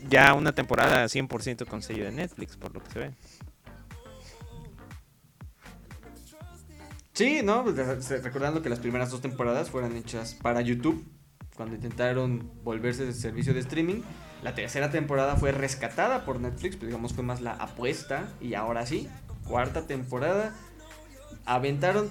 ya 0.09 0.33
una 0.33 0.53
temporada 0.53 1.05
100% 1.07 1.65
con 1.67 1.81
sello 1.81 2.05
de 2.05 2.11
Netflix, 2.11 2.57
por 2.57 2.73
lo 2.73 2.81
que 2.83 2.89
se 2.91 2.99
ve. 2.99 3.11
Sí, 7.13 7.41
¿no? 7.43 7.63
Pues, 7.63 8.09
recordando 8.23 8.61
que 8.61 8.69
las 8.69 8.79
primeras 8.79 9.11
dos 9.11 9.21
temporadas 9.21 9.69
fueron 9.69 9.95
hechas 9.97 10.33
para 10.35 10.61
YouTube, 10.61 11.05
cuando 11.55 11.75
intentaron 11.75 12.49
volverse 12.63 13.05
de 13.05 13.13
servicio 13.13 13.53
de 13.53 13.59
streaming. 13.59 14.01
La 14.41 14.55
tercera 14.55 14.89
temporada 14.89 15.35
fue 15.35 15.51
rescatada 15.51 16.23
por 16.25 16.39
Netflix, 16.39 16.77
pues 16.77 16.87
digamos 16.87 17.13
fue 17.13 17.23
más 17.23 17.41
la 17.41 17.53
apuesta. 17.53 18.29
Y 18.39 18.53
ahora 18.53 18.85
sí, 18.85 19.09
cuarta 19.45 19.85
temporada, 19.85 20.55
aventaron 21.45 22.09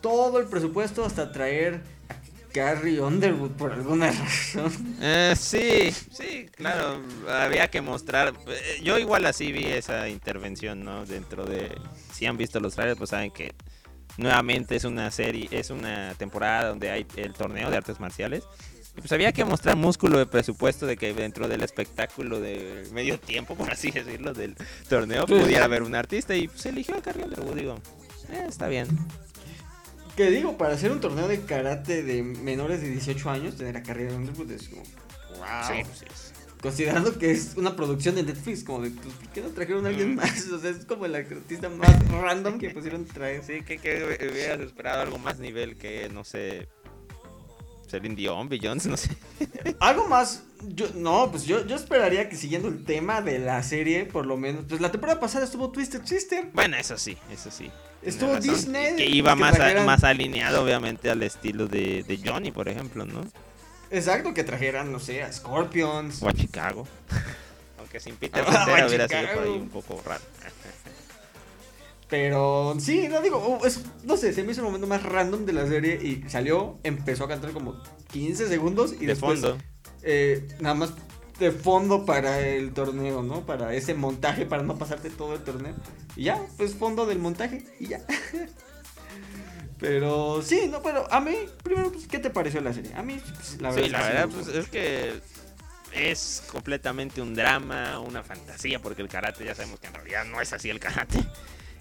todo 0.00 0.38
el 0.38 0.46
presupuesto 0.46 1.04
hasta 1.04 1.32
traer 1.32 1.82
a 2.08 2.14
Carrie 2.52 3.00
Underwood 3.00 3.52
por 3.52 3.72
alguna 3.72 4.10
razón. 4.12 4.72
Eh, 5.00 5.34
sí, 5.36 5.90
sí, 6.12 6.48
claro, 6.56 7.02
había 7.28 7.68
que 7.68 7.80
mostrar. 7.80 8.32
eh, 8.46 8.80
Yo 8.82 8.98
igual 8.98 9.26
así 9.26 9.50
vi 9.52 9.66
esa 9.66 10.08
intervención, 10.08 10.84
¿no? 10.84 11.04
Dentro 11.06 11.44
de, 11.44 11.76
si 12.12 12.26
han 12.26 12.36
visto 12.36 12.60
los 12.60 12.74
trailers, 12.74 12.98
pues 12.98 13.10
saben 13.10 13.30
que 13.32 13.54
nuevamente 14.16 14.76
es 14.76 14.84
una 14.84 15.10
serie, 15.10 15.48
es 15.50 15.70
una 15.70 16.14
temporada 16.14 16.68
donde 16.68 16.90
hay 16.90 17.06
el 17.16 17.32
torneo 17.34 17.70
de 17.70 17.76
artes 17.76 18.00
marciales. 18.00 18.44
Pues 18.98 19.12
había 19.12 19.32
que 19.32 19.44
mostrar 19.44 19.76
músculo 19.76 20.18
de 20.18 20.26
presupuesto 20.26 20.86
de 20.86 20.96
que 20.96 21.14
dentro 21.14 21.48
del 21.48 21.62
espectáculo 21.62 22.40
de 22.40 22.86
medio 22.92 23.18
tiempo, 23.18 23.54
por 23.56 23.70
así 23.70 23.90
decirlo, 23.90 24.32
del 24.34 24.56
torneo 24.88 25.26
Pues- 25.26 25.42
pudiera 25.44 25.64
haber 25.64 25.82
un 25.82 25.94
artista 25.94 26.34
y 26.36 26.50
se 26.54 26.70
eligió 26.70 26.96
a 26.96 27.02
Carrie 27.02 27.24
Underwood, 27.24 27.54
digo, 27.56 27.80
eh, 28.30 28.44
está 28.48 28.68
bien. 28.68 28.86
Que 30.16 30.30
digo, 30.30 30.58
para 30.58 30.74
hacer 30.74 30.90
un 30.90 31.00
torneo 31.00 31.28
de 31.28 31.42
karate 31.42 32.02
de 32.02 32.22
menores 32.22 32.80
de 32.82 32.88
18 32.90 33.30
años, 33.30 33.56
tener 33.56 33.76
a 33.76 33.82
Carrie 33.82 34.12
Underwood 34.12 34.50
es 34.50 34.68
como... 34.68 34.82
¡Wow! 34.82 35.46
Sí, 35.68 35.82
pues, 35.84 36.02
es- 36.02 36.32
Considerando 36.60 37.16
que 37.16 37.30
es 37.30 37.52
una 37.56 37.76
producción 37.76 38.16
de 38.16 38.24
Netflix, 38.24 38.64
como 38.64 38.80
de, 38.82 38.90
pues, 38.90 39.14
¿por 39.14 39.28
qué 39.28 39.40
no 39.42 39.50
trajeron 39.50 39.86
a 39.86 39.90
alguien 39.90 40.16
más? 40.16 40.48
O 40.48 40.58
sea, 40.58 40.70
es 40.70 40.84
como 40.86 41.06
el 41.06 41.14
artista 41.14 41.68
más 41.68 42.08
random 42.10 42.58
que 42.58 42.70
pusieron 42.74 43.04
traer. 43.06 43.44
Sí, 43.44 43.62
que, 43.62 43.78
que 43.78 44.02
hubieras 44.28 44.58
esperado 44.58 45.02
algo 45.02 45.18
más 45.18 45.38
nivel 45.38 45.76
que, 45.76 46.08
no 46.12 46.24
sé, 46.24 46.66
Celine 47.88 48.14
Dion, 48.14 48.48
Beyoncé, 48.48 48.88
no 48.88 48.96
sé. 48.96 49.10
Algo 49.80 50.06
más, 50.08 50.42
yo, 50.62 50.86
no, 50.94 51.30
pues 51.30 51.44
yo, 51.44 51.64
yo 51.66 51.76
esperaría 51.76 52.28
que 52.28 52.36
siguiendo 52.36 52.68
el 52.68 52.84
tema 52.84 53.20
de 53.22 53.38
la 53.38 53.62
serie, 53.62 54.04
por 54.04 54.26
lo 54.26 54.36
menos, 54.36 54.64
pues 54.68 54.80
la 54.80 54.90
temporada 54.90 55.18
pasada 55.20 55.44
estuvo 55.44 55.70
Twisted 55.70 56.04
Sister, 56.04 56.50
Bueno, 56.52 56.76
eso 56.76 56.98
sí, 56.98 57.16
eso 57.32 57.50
sí. 57.50 57.70
estuvo 58.02 58.34
razón. 58.34 58.54
Disney. 58.54 58.96
Que 58.96 59.06
iba 59.06 59.34
que 59.34 59.40
más, 59.40 59.58
a- 59.58 59.84
más 59.84 60.04
alineado, 60.04 60.62
obviamente, 60.62 61.10
al 61.10 61.22
estilo 61.22 61.66
de, 61.66 62.02
de 62.04 62.20
Johnny, 62.24 62.50
por 62.52 62.68
ejemplo, 62.68 63.04
¿no? 63.06 63.22
Exacto, 63.90 64.34
que 64.34 64.44
trajeran, 64.44 64.92
no 64.92 65.00
sé, 65.00 65.22
a 65.22 65.32
Scorpions. 65.32 66.22
O 66.22 66.28
a 66.28 66.32
Chicago. 66.34 66.86
Aunque 67.78 68.00
sin 68.00 68.16
Peter 68.16 68.44
Ah, 68.46 68.64
Cetera 68.66 68.86
hubiera 68.86 69.08
sido 69.08 69.32
por 69.32 69.42
ahí 69.44 69.50
un 69.50 69.68
poco 69.70 70.02
raro. 70.04 70.22
Pero 72.08 72.74
sí, 72.80 73.06
no 73.08 73.20
digo, 73.20 73.36
oh, 73.36 73.66
es, 73.66 73.82
no 74.04 74.16
sé, 74.16 74.32
se 74.32 74.42
me 74.42 74.52
hizo 74.52 74.62
el 74.62 74.66
momento 74.66 74.86
más 74.86 75.02
random 75.02 75.44
de 75.44 75.52
la 75.52 75.66
serie 75.66 75.98
y 76.02 76.28
salió, 76.28 76.78
empezó 76.82 77.24
a 77.24 77.28
cantar 77.28 77.52
como 77.52 77.82
15 78.12 78.48
segundos 78.48 78.94
y 78.94 79.00
de 79.00 79.08
después 79.08 79.40
fondo. 79.40 79.58
eh, 80.02 80.48
nada 80.60 80.74
más 80.74 80.92
de 81.38 81.52
fondo 81.52 82.04
para 82.06 82.40
el 82.40 82.72
torneo, 82.72 83.22
¿no? 83.22 83.44
Para 83.46 83.74
ese 83.74 83.94
montaje, 83.94 84.46
para 84.46 84.62
no 84.62 84.76
pasarte 84.78 85.10
todo 85.10 85.34
el 85.34 85.40
torneo. 85.44 85.74
Y 86.16 86.24
ya, 86.24 86.42
pues 86.56 86.74
fondo 86.74 87.04
del 87.06 87.18
montaje 87.18 87.64
y 87.78 87.88
ya. 87.88 88.00
Pero 89.78 90.42
sí, 90.42 90.66
no, 90.68 90.82
pero 90.82 91.06
a 91.12 91.20
mí, 91.20 91.36
primero, 91.62 91.92
pues, 91.92 92.08
¿qué 92.08 92.18
te 92.18 92.30
pareció 92.30 92.60
la 92.60 92.72
serie? 92.72 92.92
A 92.94 93.02
mí, 93.02 93.20
pues, 93.34 93.60
la 93.60 93.70
verdad. 93.70 93.84
sí, 93.84 93.90
la 93.90 94.02
verdad, 94.02 94.28
pues 94.28 94.48
es 94.48 94.68
que 94.68 95.20
es 95.92 96.42
completamente 96.50 97.22
un 97.22 97.34
drama, 97.34 98.00
una 98.00 98.24
fantasía, 98.24 98.80
porque 98.80 99.02
el 99.02 99.08
karate 99.08 99.44
ya 99.44 99.54
sabemos 99.54 99.78
que 99.78 99.86
en 99.86 99.94
realidad 99.94 100.24
no 100.24 100.40
es 100.40 100.52
así 100.52 100.68
el 100.68 100.80
karate. 100.80 101.20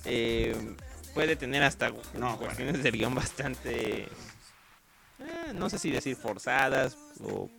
Eh, 0.06 0.56
puede 1.13 1.36
tener 1.36 1.63
hasta 1.63 1.92
No, 2.13 2.38
cuestiones 2.38 2.84
de 2.84 2.92
guion 2.92 3.16
bastante, 3.16 4.04
eh, 4.04 5.54
no 5.56 5.70
sé 5.70 5.80
si 5.80 5.92
decir 5.92 6.16
forzadas 6.16 6.98
o 7.24 7.50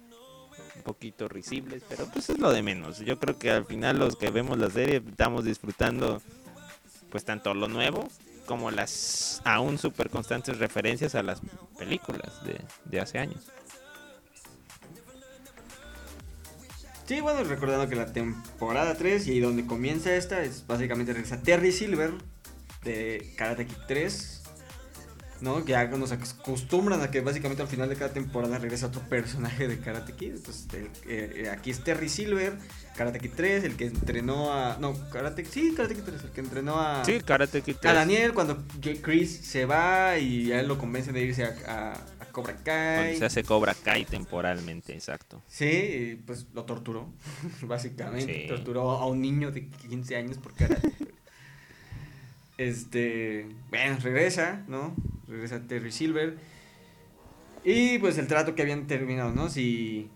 un 0.76 0.82
poquito 0.84 1.28
risibles, 1.28 1.82
pero 1.88 2.06
pues 2.06 2.30
es 2.30 2.38
lo 2.38 2.52
de 2.52 2.62
menos. 2.62 3.00
Yo 3.00 3.18
creo 3.18 3.38
que 3.38 3.50
al 3.50 3.64
final 3.64 3.98
los 3.98 4.16
que 4.16 4.30
vemos 4.30 4.58
la 4.58 4.70
serie 4.70 5.02
estamos 5.04 5.44
disfrutando 5.44 6.22
pues 7.10 7.24
tanto 7.24 7.54
lo 7.54 7.68
nuevo 7.68 8.08
como 8.46 8.70
las 8.70 9.42
aún 9.44 9.78
súper 9.78 10.08
constantes 10.08 10.58
referencias 10.58 11.14
a 11.14 11.22
las 11.22 11.40
películas 11.78 12.44
de, 12.44 12.60
de 12.84 13.00
hace 13.00 13.18
años. 13.18 13.44
Sí, 17.08 17.20
bueno, 17.22 17.42
recordando 17.42 17.88
que 17.88 17.96
la 17.96 18.12
temporada 18.12 18.94
3 18.94 19.26
y 19.28 19.40
donde 19.40 19.64
comienza 19.66 20.14
esta 20.14 20.42
es 20.42 20.66
básicamente 20.66 21.14
regresa 21.14 21.40
Terry 21.42 21.72
Silver 21.72 22.12
de 22.84 23.32
Karate 23.36 23.66
Kid 23.66 23.76
3. 23.88 24.34
¿No? 25.40 25.64
Que 25.64 25.70
ya 25.70 25.84
nos 25.86 26.10
acostumbran 26.10 27.00
a 27.00 27.12
que 27.12 27.20
básicamente 27.20 27.62
al 27.62 27.68
final 27.68 27.88
de 27.88 27.94
cada 27.94 28.12
temporada 28.12 28.58
regresa 28.58 28.86
otro 28.88 29.00
personaje 29.02 29.68
de 29.68 29.78
Karate 29.78 30.12
Kid. 30.14 30.32
Entonces, 30.34 30.66
el- 30.74 30.86
eh, 31.08 31.32
eh, 31.44 31.50
aquí 31.50 31.70
es 31.70 31.84
Terry 31.84 32.08
Silver, 32.08 32.54
Karate 32.96 33.20
Kid 33.20 33.30
3, 33.36 33.62
el 33.62 33.76
que 33.76 33.84
entrenó 33.86 34.52
a. 34.52 34.78
No, 34.80 34.94
Karate 35.10 35.44
Sí, 35.44 35.74
Karate 35.76 35.94
Kid 35.94 36.02
3, 36.06 36.24
el 36.24 36.30
que 36.30 36.40
entrenó 36.40 36.80
a. 36.80 37.04
Sí, 37.04 37.20
Karate 37.20 37.62
Kid 37.62 37.76
A 37.76 37.80
3. 37.82 37.94
Daniel 37.94 38.34
cuando 38.34 38.58
Chris 39.00 39.38
se 39.44 39.64
va 39.64 40.18
y 40.18 40.50
a 40.50 40.58
él 40.58 40.66
lo 40.66 40.76
convence 40.76 41.12
de 41.12 41.22
irse 41.22 41.44
a, 41.44 41.54
a- 41.68 42.17
Cobra 42.42 42.52
Cuando 42.54 42.64
Kai. 42.64 43.16
se 43.16 43.24
hace 43.24 43.42
Cobra 43.44 43.74
Kai 43.74 44.04
temporalmente, 44.04 44.92
exacto. 44.94 45.42
Sí, 45.48 46.20
pues 46.26 46.46
lo 46.54 46.64
torturó, 46.64 47.12
básicamente. 47.62 48.42
Sí. 48.42 48.48
Torturó 48.48 48.92
a 48.92 49.06
un 49.06 49.20
niño 49.20 49.50
de 49.50 49.66
15 49.68 50.16
años 50.16 50.38
por 50.38 50.54
karate. 50.54 50.92
este, 52.56 53.48
bueno, 53.70 53.98
regresa, 54.02 54.64
¿no? 54.68 54.94
Regresa 55.26 55.60
Terry 55.66 55.92
Silver. 55.92 56.38
Y 57.64 57.98
pues 57.98 58.18
el 58.18 58.26
trato 58.26 58.54
que 58.54 58.62
habían 58.62 58.86
terminado, 58.86 59.32
¿no? 59.32 59.48
Si, 59.48 60.08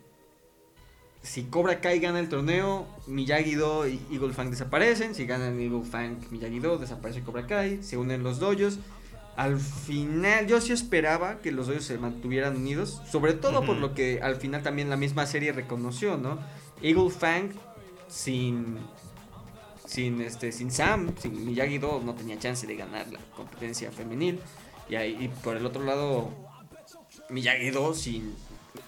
si 1.23 1.45
Cobra 1.45 1.81
Kai 1.81 1.99
gana 2.01 2.19
el 2.21 2.29
torneo, 2.29 2.87
Miyagi-Do 3.07 3.89
y 3.89 4.01
Eagle 4.13 4.33
Fang 4.33 4.51
desaparecen. 4.51 5.15
Si 5.15 5.27
ganan 5.27 5.61
Eagle 5.61 5.85
Fang, 5.85 6.17
Miyagi-Do, 6.31 6.79
desaparece 6.79 7.23
Cobra 7.23 7.47
Kai. 7.47 7.83
Se 7.83 7.97
unen 7.97 8.23
los 8.23 8.39
dojos. 8.39 8.79
Al 9.37 9.59
final, 9.59 10.47
yo 10.47 10.61
sí 10.61 10.73
esperaba 10.73 11.39
que 11.41 11.53
los 11.53 11.67
dojos 11.67 11.85
se 11.85 11.99
mantuvieran 11.99 12.57
unidos. 12.57 13.01
Sobre 13.11 13.33
todo 13.33 13.65
por 13.65 13.77
lo 13.77 13.95
que 13.95 14.21
al 14.23 14.37
final 14.37 14.63
también 14.63 14.91
la 14.91 14.97
misma 14.97 15.27
serie 15.27 15.53
reconoció, 15.53 16.17
¿no? 16.17 16.39
Eagle 16.83 17.11
Fang 17.11 17.51
sin. 18.09 18.79
Sin 19.87 20.21
este. 20.21 20.53
Sin 20.53 20.71
Sam, 20.71 21.15
sin 21.19 21.47
Miyagi 21.47 21.79
Do 21.79 22.03
no 22.05 22.15
tenía 22.15 22.39
chance 22.39 22.67
de 22.67 22.77
ganar 22.77 23.11
la 23.11 23.21
competencia 23.37 23.91
femenil. 23.91 24.39
Y 24.89 24.97
ahí 24.97 25.17
y 25.19 25.29
por 25.29 25.57
el 25.57 25.65
otro 25.65 25.83
lado. 25.85 26.31
Miyagi 27.31 27.71
Do 27.71 27.95
sin 27.95 28.35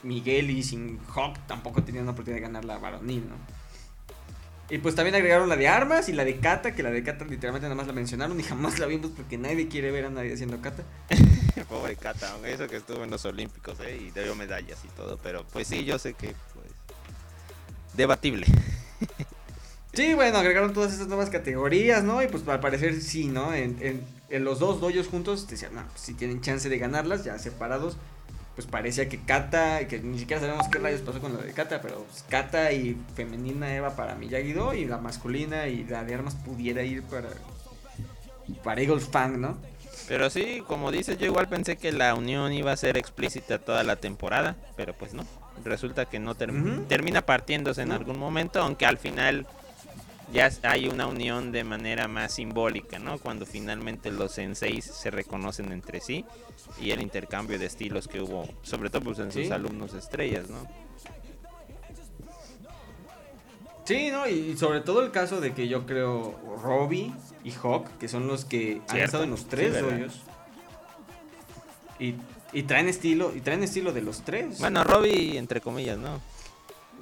Miguel 0.02 0.50
y 0.50 0.62
sin 0.62 0.98
Hawk 1.14 1.38
tampoco 1.46 1.82
tenían 1.82 2.04
la 2.06 2.12
oportunidad 2.12 2.40
de 2.42 2.46
ganar 2.48 2.64
la 2.64 2.78
varonil, 2.78 3.28
¿no? 3.28 3.36
Y 4.71 4.78
pues 4.78 4.94
también 4.94 5.14
agregaron 5.14 5.49
la 5.49 5.56
de 5.56 5.68
armas 5.68 6.09
y 6.09 6.12
la 6.12 6.25
de 6.25 6.38
kata, 6.38 6.75
que 6.75 6.83
la 6.83 6.90
de 6.90 7.02
kata 7.02 7.25
literalmente 7.26 7.66
nada 7.66 7.75
más 7.75 7.87
la 7.87 7.92
mencionaron 7.92 8.38
y 8.40 8.42
jamás 8.42 8.78
la 8.78 8.87
vimos 8.87 9.11
porque 9.14 9.37
nadie 9.37 9.68
quiere 9.68 9.90
ver 9.90 10.06
a 10.06 10.11
nadie 10.11 10.33
haciendo 10.33 10.61
kata. 10.61 10.85
Pobre 11.68 11.97
Kata, 11.97 12.37
eso 12.47 12.66
que 12.66 12.76
estuvo 12.76 13.04
en 13.04 13.11
los 13.11 13.25
Olímpicos, 13.25 13.78
¿eh? 13.80 13.97
Y 13.97 14.11
dio 14.11 14.35
medallas 14.35 14.78
y 14.85 14.88
todo, 14.97 15.18
pero 15.23 15.44
pues 15.52 15.68
sí, 15.68 15.85
yo 15.85 15.99
sé 15.99 16.14
que, 16.14 16.35
pues, 16.54 16.66
debatible. 17.94 18.47
Sí, 19.94 20.12
bueno, 20.14 20.38
agregaron 20.38 20.73
todas 20.73 20.92
estas 20.92 21.06
nuevas 21.06 21.30
categorías, 21.30 22.02
¿no? 22.02 22.21
Y 22.21 22.26
pues 22.26 22.47
al 22.49 22.59
parecer 22.59 23.00
sí, 23.00 23.28
¿no? 23.28 23.54
En, 23.54 24.04
en, 24.28 24.44
los 24.44 24.59
dos 24.59 24.80
doyos 24.80 25.06
juntos 25.06 25.47
decían, 25.47 25.73
no, 25.73 25.87
pues, 25.87 26.00
si 26.00 26.14
tienen 26.14 26.40
chance 26.40 26.68
de 26.68 26.78
ganarlas, 26.78 27.23
ya 27.23 27.38
separados, 27.38 27.97
pues 28.54 28.66
parecía 28.66 29.08
que 29.08 29.20
Kata, 29.20 29.87
que 29.88 29.99
ni 30.00 30.18
siquiera 30.18 30.40
sabemos 30.40 30.68
qué 30.68 30.78
rayos 30.78 31.00
pasó 31.00 31.20
con 31.20 31.32
lo 31.32 31.38
de 31.38 31.52
Kata, 31.52 31.80
pero 31.80 32.04
pues, 32.04 32.25
Kata 32.28 32.73
y 32.73 32.96
femenina 33.16 33.75
Eva 33.75 33.96
para 33.96 34.14
Miyagi-Do 34.14 34.75
y 34.75 34.84
la 34.84 34.99
masculina 34.99 35.66
y 35.66 35.84
la 35.84 36.04
de 36.04 36.14
armas 36.14 36.37
pudiera 36.37 36.82
ir 36.82 37.02
para, 37.02 37.30
para 38.62 38.80
Eagle 38.80 39.00
Fang, 39.00 39.40
¿no? 39.40 39.58
Pero 40.06 40.28
sí, 40.30 40.62
como 40.66 40.92
dices, 40.92 41.18
yo 41.18 41.26
igual 41.26 41.49
pensé 41.49 41.76
que 41.76 41.90
la 41.90 42.14
unión 42.14 42.52
iba 42.52 42.70
a 42.73 42.76
ser 42.76 42.96
explícita 42.96 43.58
toda 43.58 43.82
la 43.84 43.96
temporada, 43.96 44.56
pero 44.76 44.92
pues 44.92 45.14
no. 45.14 45.25
Resulta 45.64 46.04
que 46.04 46.18
no 46.18 46.34
termina 46.34 47.23
partiéndose 47.23 47.82
en 47.82 47.92
algún 47.92 48.18
momento, 48.18 48.61
aunque 48.61 48.87
al 48.87 48.99
final 48.99 49.46
ya 50.33 50.50
hay 50.62 50.88
una 50.88 51.07
unión 51.07 51.52
de 51.52 51.64
manera 51.64 52.09
más 52.09 52.35
simbólica, 52.35 52.99
¿no? 52.99 53.19
Cuando 53.19 53.47
finalmente 53.47 54.11
los 54.11 54.33
senseis 54.33 54.85
se 54.85 55.11
reconocen 55.11 55.73
entre 55.73 56.00
sí 56.00 56.25
y 56.81 56.90
el 56.90 57.02
intercambio 57.02 57.59
de 57.59 57.66
estilos 57.66 58.09
que 58.09 58.21
hubo, 58.21 58.49
sobre 58.62 58.90
todo 58.90 59.02
pues 59.02 59.19
en 59.19 59.31
sus 59.31 59.50
alumnos 59.50 59.95
estrellas, 59.95 60.49
¿no? 60.49 60.66
Sí, 63.85 64.09
¿no? 64.11 64.26
Y 64.26 64.57
sobre 64.57 64.81
todo 64.81 65.02
el 65.02 65.11
caso 65.11 65.40
de 65.40 65.52
que 65.52 65.69
yo 65.69 65.85
creo 65.85 66.38
Robbie 66.62 67.12
y 67.45 67.52
Hawk, 67.52 67.99
que 67.99 68.09
son 68.09 68.26
los 68.26 68.47
que 68.47 68.81
han 68.88 68.99
estado 68.99 69.25
en 69.25 69.31
los 69.31 69.47
tres 69.47 69.83
hoyos. 69.83 70.23
Y, 71.99 72.14
y, 72.52 72.62
traen 72.62 72.88
estilo, 72.88 73.33
y 73.37 73.40
traen 73.40 73.62
estilo 73.62 73.93
de 73.93 74.00
los 74.00 74.23
tres. 74.23 74.59
Bueno, 74.59 74.83
Robbie 74.85 75.37
entre 75.37 75.61
comillas, 75.61 75.99
¿no? 75.99 76.21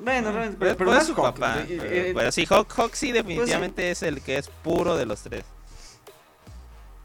Bueno, 0.03 0.33
pero, 0.59 0.77
pero, 0.77 1.01
su 1.01 1.15
papá. 1.15 1.61
Eh, 1.69 1.79
eh, 1.81 2.13
pero, 2.15 2.33
sí, 2.33 2.45
Hawk, 2.49 2.73
Hawk 2.77 2.95
sí 2.95 3.13
pues 3.13 3.25
definitivamente 3.25 3.91
es 3.91 4.03
el 4.03 4.21
que 4.21 4.39
es 4.39 4.49
puro 4.49 4.97
de 4.97 5.07
los 5.07 5.23
tres. 5.23 5.45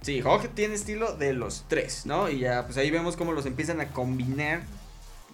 Sí, 0.01 0.21
Hawk 0.21 0.49
tiene 0.53 0.75
estilo 0.75 1.13
de 1.15 1.33
los 1.33 1.65
tres, 1.67 2.05
¿no? 2.05 2.29
Y 2.29 2.39
ya, 2.39 2.65
pues 2.65 2.77
ahí 2.77 2.89
vemos 2.89 3.17
cómo 3.17 3.33
los 3.33 3.45
empiezan 3.45 3.81
a 3.81 3.89
combinar. 3.89 4.63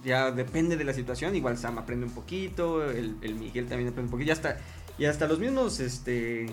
Ya 0.03 0.31
depende 0.31 0.75
de 0.75 0.83
la 0.83 0.93
situación. 0.93 1.35
Igual 1.35 1.57
Sam 1.57 1.77
aprende 1.77 2.05
un 2.05 2.13
poquito, 2.13 2.89
el, 2.89 3.15
el 3.21 3.35
Miguel 3.35 3.67
también 3.67 3.89
aprende 3.89 4.07
un 4.07 4.11
poquito. 4.11 4.27
Ya 4.27 4.33
hasta, 4.33 4.57
y 4.97 5.05
hasta 5.05 5.27
los 5.27 5.39
mismos, 5.39 5.79
este, 5.79 6.47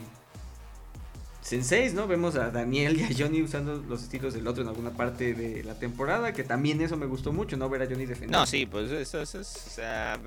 Senseis, 1.43 1.95
¿no? 1.95 2.07
Vemos 2.07 2.37
a 2.37 2.51
Daniel 2.51 3.01
y 3.01 3.03
a 3.03 3.09
Johnny 3.17 3.41
usando 3.41 3.83
los 3.89 4.03
estilos 4.03 4.35
del 4.35 4.47
otro 4.47 4.63
en 4.63 4.69
alguna 4.69 4.91
parte 4.91 5.33
de 5.33 5.65
la 5.65 5.75
temporada, 5.75 6.33
que 6.35 6.45
también 6.45 6.81
eso 6.83 6.99
me 6.99 7.07
gustó 7.07 7.33
mucho, 7.33 7.57
¿no? 7.57 7.69
Ver 7.71 7.83
a 7.83 7.87
Johnny 7.87 8.05
defender. 8.05 8.39
No, 8.39 8.47
sí, 8.47 8.67
pues 8.67 8.91
eso, 8.91 9.23
es, 9.23 9.35
o 9.35 9.43
sea, 9.43 10.19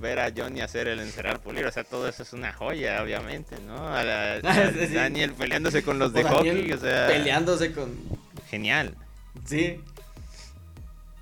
ver, 0.00 0.18
a 0.20 0.32
Johnny 0.34 0.60
hacer 0.60 0.86
el 0.86 1.00
encerrar 1.00 1.40
pulir, 1.40 1.66
o 1.66 1.72
sea, 1.72 1.82
todo 1.82 2.08
eso 2.08 2.22
es 2.22 2.32
una 2.32 2.52
joya, 2.52 3.02
obviamente, 3.02 3.56
¿no? 3.66 3.76
A, 3.76 4.04
Daniel 4.94 5.32
peleándose 5.32 5.82
con 5.82 5.98
los 5.98 6.12
de 6.12 6.22
hockey, 6.22 6.72
o 6.72 6.78
sea. 6.78 7.08
Peleándose 7.08 7.72
con. 7.72 7.90
Genial. 8.48 8.94
Sí. 9.44 9.80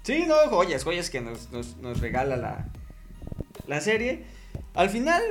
Sí, 0.03 0.25
no, 0.27 0.35
joyas, 0.51 0.85
joyas 0.85 1.09
que 1.09 1.21
nos, 1.21 1.51
nos, 1.51 1.77
nos 1.79 2.01
regala 2.01 2.37
la, 2.37 2.69
la 3.67 3.81
serie. 3.81 4.25
Al 4.75 4.91
final, 4.91 5.23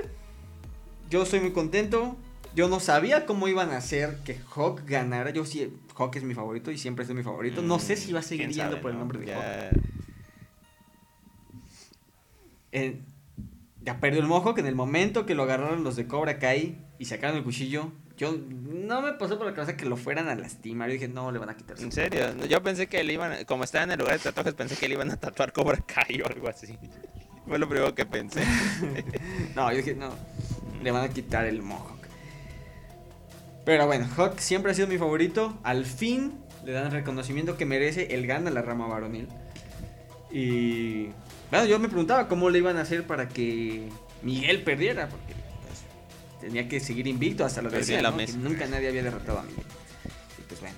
yo 1.10 1.24
estoy 1.24 1.42
muy 1.42 1.52
contento 1.52 2.18
yo 2.56 2.68
no 2.68 2.80
sabía 2.80 3.26
cómo 3.26 3.48
iban 3.48 3.72
a 3.72 3.78
hacer 3.78 4.18
que 4.26 4.40
Hawk 4.56 4.82
ganara. 4.86 5.30
Yo 5.32 5.46
sí, 5.46 5.74
Hawk 5.96 6.16
es 6.16 6.24
mi 6.24 6.34
favorito 6.34 6.72
y 6.72 6.78
siempre 6.78 7.06
es 7.06 7.12
mi 7.12 7.24
favorito. 7.24 7.62
no 7.62 7.80
sé 7.80 7.96
si 7.96 8.12
va 8.12 8.20
a 8.20 8.24
seguir 8.24 8.50
yendo 8.50 8.82
por 8.82 8.92
el 8.92 8.98
nombre 8.98 9.20
de 9.20 9.34
Hawk. 9.34 9.44
ya 13.82 14.00
perdió 14.00 14.20
el 14.20 14.28
mojo 14.28 14.54
que 14.54 14.62
en 14.62 14.68
el 14.68 14.76
momento 14.76 15.26
que 15.26 15.36
lo 15.36 15.44
agarraron 15.44 15.84
los 15.84 15.96
de 15.96 16.08
Cobra 16.08 16.40
Kai 16.40 16.78
y 17.00 17.06
sacaron 17.06 17.38
el 17.38 17.44
cuchillo, 17.44 17.92
yo 18.18 18.38
no 18.50 19.02
me 19.02 19.14
pasó 19.14 19.38
por 19.38 19.48
la 19.48 19.54
cabeza 19.54 19.78
que 19.78 19.86
lo 19.86 19.96
fueran 19.96 20.28
a 20.28 20.36
lastimar. 20.36 20.90
Yo 20.90 20.94
dije, 20.94 21.08
no, 21.08 21.32
le 21.32 21.40
van 21.40 21.50
a 21.50 21.56
quitar. 21.56 21.80
En 21.80 21.92
serio, 21.92 22.36
yo 22.48 22.62
pensé 22.62 22.88
que 22.88 23.02
le 23.04 23.14
iban, 23.14 23.46
como 23.46 23.64
estaba 23.64 23.86
en 23.86 23.92
el 23.92 24.00
lugar 24.00 24.18
de 24.18 24.24
tatuajes, 24.24 24.54
pensé 24.56 24.76
que 24.76 24.90
le 24.90 24.96
iban 24.96 25.10
a 25.10 25.16
tatuar 25.16 25.54
Cobra 25.54 25.78
Kai 25.78 26.22
o 26.22 26.28
algo 26.28 26.50
así. 26.50 26.78
Fue 27.48 27.58
lo 27.58 27.70
primero 27.70 27.96
que 27.96 28.06
pensé. 28.06 28.44
no, 29.56 29.72
yo 29.72 29.78
dije, 29.78 29.96
no, 29.96 30.10
le 30.84 30.92
van 30.92 31.06
a 31.06 31.10
quitar 31.10 31.46
el 31.46 31.62
mojo. 31.62 31.99
Pero 33.70 33.86
bueno, 33.86 34.08
Hawk 34.18 34.40
siempre 34.40 34.72
ha 34.72 34.74
sido 34.74 34.88
mi 34.88 34.98
favorito. 34.98 35.56
Al 35.62 35.86
fin 35.86 36.40
le 36.66 36.72
dan 36.72 36.86
el 36.86 36.92
reconocimiento 36.92 37.56
que 37.56 37.68
merece. 37.68 38.16
Él 38.16 38.26
gana 38.26 38.50
la 38.50 38.64
rama 38.64 38.88
varonil. 38.88 39.28
Y 40.32 41.10
bueno, 41.52 41.66
yo 41.68 41.78
me 41.78 41.88
preguntaba 41.88 42.28
cómo 42.28 42.50
le 42.50 42.58
iban 42.58 42.78
a 42.78 42.82
hacer 42.82 43.06
para 43.06 43.30
que 43.30 43.88
Miguel 44.24 44.64
perdiera. 44.64 45.08
Porque 45.08 45.36
pues, 45.36 46.42
tenía 46.42 46.68
que 46.68 46.80
seguir 46.80 47.06
invicto 47.06 47.46
hasta 47.46 47.62
lo 47.62 47.70
decía, 47.70 48.02
la 48.02 48.18
Que 48.18 48.34
nunca 48.34 48.66
nadie 48.66 48.88
había 48.88 49.04
derrotado 49.04 49.38
a 49.38 49.44
Miguel. 49.44 49.66
Y 50.40 50.42
pues 50.48 50.62
bueno. 50.62 50.76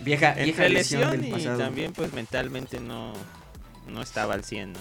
Vieja, 0.00 0.32
vieja 0.32 0.68
lesión, 0.68 1.12
del 1.12 1.30
pasado. 1.30 1.60
y 1.60 1.62
también 1.62 1.92
pues 1.92 2.12
mentalmente 2.12 2.80
no, 2.80 3.12
no 3.86 4.02
estaba 4.02 4.34
al 4.34 4.42
100, 4.42 4.72
¿no? 4.72 4.80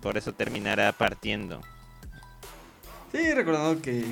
Por 0.00 0.18
eso 0.18 0.34
terminará 0.34 0.90
partiendo. 0.90 1.60
Sí, 3.12 3.32
recordando 3.32 3.80
que 3.80 4.02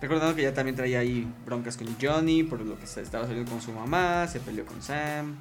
Recordando 0.00 0.36
que 0.36 0.42
ya 0.42 0.52
también 0.52 0.76
traía 0.76 1.00
ahí 1.00 1.26
broncas 1.44 1.76
con 1.76 1.88
Johnny 2.00 2.42
por 2.42 2.60
lo 2.60 2.78
que 2.78 2.84
estaba 2.84 3.26
saliendo 3.26 3.50
con 3.50 3.62
su 3.62 3.72
mamá, 3.72 4.26
se 4.28 4.40
peleó 4.40 4.66
con 4.66 4.82
Sam. 4.82 5.36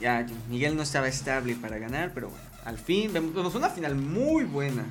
Ya 0.00 0.24
Miguel 0.48 0.76
no 0.76 0.82
estaba 0.82 1.08
estable 1.08 1.56
para 1.56 1.78
ganar, 1.78 2.12
pero 2.14 2.28
bueno, 2.28 2.44
al 2.64 2.78
fin 2.78 3.12
vemos 3.12 3.54
una 3.54 3.70
final 3.70 3.96
muy 3.96 4.44
buena 4.44 4.84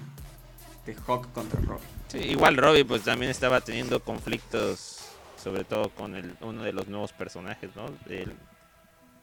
de 0.86 0.96
Hawk 1.08 1.32
contra 1.32 1.62
Robbie. 1.62 1.88
Sí, 2.10 2.18
igual 2.20 2.58
Robbie 2.58 2.84
pues 2.84 3.04
también 3.04 3.32
estaba 3.32 3.62
teniendo 3.62 4.02
conflictos, 4.02 5.10
sobre 5.42 5.64
todo 5.64 5.90
con 5.90 6.16
el, 6.16 6.34
uno 6.42 6.64
de 6.64 6.74
los 6.74 6.88
nuevos 6.90 7.14
personajes, 7.14 7.70
¿no? 7.76 7.86
El, 8.10 8.34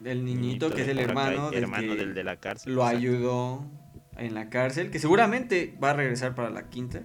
del 0.00 0.24
niñito, 0.24 0.70
que 0.70 0.82
es 0.82 0.88
el 0.88 0.98
hermano, 0.98 1.50
del, 1.50 1.64
hermano 1.64 1.94
del 1.94 2.14
de 2.14 2.24
la 2.24 2.36
cárcel. 2.36 2.74
Lo 2.74 2.84
ayudó 2.86 3.64
en 4.16 4.34
la 4.34 4.48
cárcel, 4.48 4.90
que 4.90 4.98
seguramente 4.98 5.76
va 5.82 5.90
a 5.90 5.94
regresar 5.94 6.34
para 6.34 6.48
la 6.48 6.68
quinta 6.68 7.02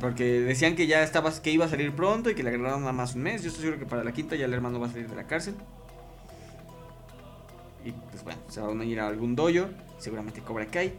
porque 0.00 0.40
decían 0.40 0.74
que 0.74 0.86
ya 0.86 1.02
estaba, 1.02 1.32
que 1.40 1.50
iba 1.50 1.64
a 1.64 1.68
salir 1.68 1.92
pronto 1.92 2.30
y 2.30 2.34
que 2.34 2.42
le 2.42 2.50
agarraron 2.50 2.80
nada 2.80 2.92
más 2.92 3.14
un 3.14 3.22
mes. 3.22 3.42
Yo 3.42 3.48
estoy 3.48 3.62
seguro 3.62 3.78
que 3.78 3.86
para 3.86 4.02
la 4.02 4.12
quinta 4.12 4.34
ya 4.36 4.46
el 4.46 4.54
hermano 4.54 4.80
va 4.80 4.88
a 4.88 4.90
salir 4.90 5.08
de 5.08 5.16
la 5.16 5.26
cárcel. 5.26 5.54
Y 7.84 7.92
pues 7.92 8.24
bueno, 8.24 8.40
se 8.48 8.60
van 8.60 8.80
a 8.80 8.84
ir 8.84 9.00
a 9.00 9.06
algún 9.06 9.36
dojo, 9.36 9.68
seguramente 9.98 10.40
Cobra 10.40 10.66
Kai. 10.66 10.92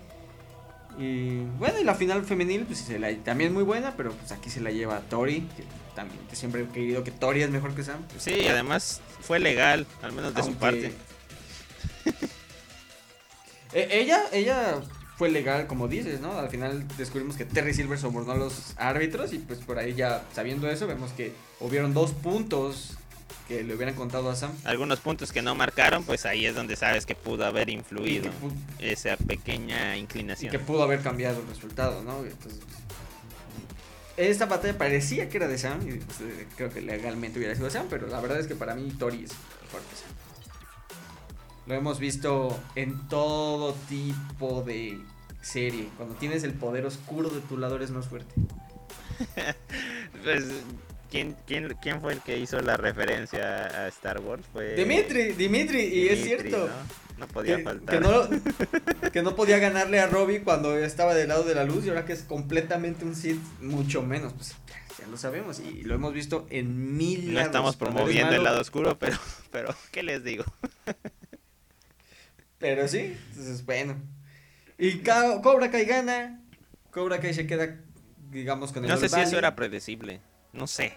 Y 0.97 1.39
bueno, 1.57 1.79
y 1.79 1.83
la 1.83 1.93
final 1.93 2.23
femenil, 2.23 2.65
pues 2.65 2.79
se 2.79 2.99
la, 2.99 3.13
también 3.17 3.53
muy 3.53 3.63
buena, 3.63 3.93
pero 3.95 4.11
pues 4.11 4.31
aquí 4.31 4.49
se 4.49 4.59
la 4.59 4.71
lleva 4.71 4.99
Tori, 5.01 5.41
que 5.55 5.63
también 5.95 6.19
siempre 6.31 6.63
he 6.63 6.67
querido 6.67 7.03
que 7.03 7.11
Tori 7.11 7.41
es 7.41 7.49
mejor 7.49 7.75
que 7.75 7.83
Sam. 7.83 8.01
Sí, 8.17 8.47
además 8.47 9.01
fue 9.21 9.39
legal, 9.39 9.85
al 10.01 10.13
menos 10.13 10.33
de 10.33 10.43
su 10.43 10.53
parte. 10.53 10.93
E, 13.71 13.99
ella, 13.99 14.23
ella 14.33 14.81
fue 15.19 15.29
legal, 15.29 15.67
como 15.67 15.89
dices, 15.89 16.21
¿no? 16.21 16.31
Al 16.39 16.49
final 16.49 16.87
descubrimos 16.97 17.35
que 17.35 17.43
Terry 17.43 17.73
Silver 17.73 17.99
sobornó 17.99 18.31
a 18.31 18.37
los 18.37 18.73
árbitros 18.77 19.33
y 19.33 19.39
pues 19.39 19.59
por 19.59 19.77
ahí 19.77 19.93
ya 19.93 20.23
sabiendo 20.33 20.69
eso 20.69 20.87
vemos 20.87 21.11
que 21.11 21.33
hubieron 21.59 21.93
dos 21.93 22.13
puntos 22.13 22.97
que 23.45 23.61
le 23.65 23.75
hubieran 23.75 23.95
contado 23.95 24.29
a 24.29 24.35
Sam. 24.37 24.53
Algunos 24.63 25.01
puntos 25.01 25.33
que 25.33 25.41
no 25.41 25.55
marcaron, 25.55 26.05
pues 26.05 26.25
ahí 26.25 26.45
es 26.45 26.55
donde 26.55 26.77
sabes 26.77 27.05
que 27.05 27.15
pudo 27.15 27.45
haber 27.45 27.69
influido 27.69 28.31
esa 28.79 29.17
pequeña 29.17 29.97
inclinación. 29.97 30.53
Y 30.53 30.57
que 30.57 30.63
pudo 30.63 30.83
haber 30.83 31.01
cambiado 31.01 31.41
el 31.41 31.47
resultado, 31.49 32.01
¿no? 32.01 32.23
Entonces, 32.23 32.61
esta 34.15 34.45
batalla 34.45 34.77
parecía 34.77 35.27
que 35.27 35.35
era 35.35 35.49
de 35.49 35.57
Sam 35.57 35.81
y 35.81 35.97
pues, 35.97 36.21
eh, 36.21 36.47
creo 36.55 36.69
que 36.69 36.79
legalmente 36.79 37.39
hubiera 37.39 37.55
sido 37.55 37.65
de 37.65 37.71
Sam, 37.71 37.87
pero 37.89 38.07
la 38.07 38.21
verdad 38.21 38.39
es 38.39 38.47
que 38.47 38.55
para 38.55 38.73
mí 38.73 38.89
Tori 38.97 39.25
es 39.25 39.31
mejor 39.63 39.81
que 39.81 39.95
Sam. 39.97 40.28
Lo 41.69 41.75
hemos 41.75 41.99
visto 41.99 42.59
en 42.73 43.07
todo 43.09 43.75
tipo 43.87 44.63
de 44.63 44.97
serie. 45.39 45.87
Cuando 45.97 46.15
tienes 46.15 46.43
el 46.43 46.53
poder 46.53 46.83
oscuro 46.87 47.29
de 47.29 47.41
tu 47.41 47.57
lado 47.57 47.75
eres 47.75 47.91
más 47.91 48.07
fuerte. 48.07 48.33
pues, 50.23 50.47
¿quién, 51.11 51.35
quién, 51.45 51.77
quién 51.79 52.01
fue 52.01 52.13
el 52.13 52.21
que 52.21 52.39
hizo 52.39 52.59
la 52.61 52.75
referencia 52.75 53.67
a 53.67 53.87
Star 53.89 54.19
Wars? 54.19 54.43
Fue 54.51 54.73
Dimitri, 54.73 55.33
Dimitri, 55.33 55.81
y 55.83 56.07
es 56.07 56.23
cierto. 56.23 56.67
¿no? 57.19 57.27
podía 57.27 57.59
faltar. 57.59 58.01
Que 59.11 59.21
no, 59.21 59.35
podía 59.35 59.59
ganarle 59.59 59.99
a 59.99 60.07
Robbie 60.07 60.41
cuando 60.41 60.75
estaba 60.75 61.13
del 61.13 61.27
lado 61.27 61.43
de 61.43 61.53
la 61.53 61.65
luz 61.65 61.85
y 61.85 61.89
ahora 61.89 62.03
que 62.03 62.13
es 62.13 62.23
completamente 62.23 63.05
un 63.05 63.15
Sith, 63.15 63.41
mucho 63.61 64.01
menos. 64.01 64.33
Pues 64.33 64.55
ya 64.99 65.05
lo 65.05 65.17
sabemos 65.17 65.59
y 65.59 65.83
lo 65.83 65.93
hemos 65.93 66.13
visto 66.13 66.47
en 66.49 66.97
mil 66.97 67.31
No 67.31 67.39
estamos 67.39 67.75
promoviendo 67.75 68.35
el 68.35 68.43
lado 68.43 68.59
oscuro, 68.59 68.97
pero, 68.97 69.17
pero 69.51 69.75
¿qué 69.91 70.01
les 70.01 70.23
digo? 70.23 70.45
Pero 72.59 72.87
sí, 72.87 73.17
entonces 73.29 73.65
bueno. 73.65 73.95
Y 74.77 74.99
Cobra 74.99 75.71
Kai 75.71 75.85
gana. 75.85 76.41
Cobra 76.91 77.19
Kai 77.19 77.33
se 77.33 77.47
queda, 77.47 77.77
digamos, 78.31 78.71
con 78.71 78.83
el 78.83 78.89
No 78.89 78.97
sé 78.97 79.09
si 79.09 79.19
eso 79.19 79.37
era 79.37 79.55
predecible. 79.55 80.21
No 80.53 80.67
sé. 80.67 80.93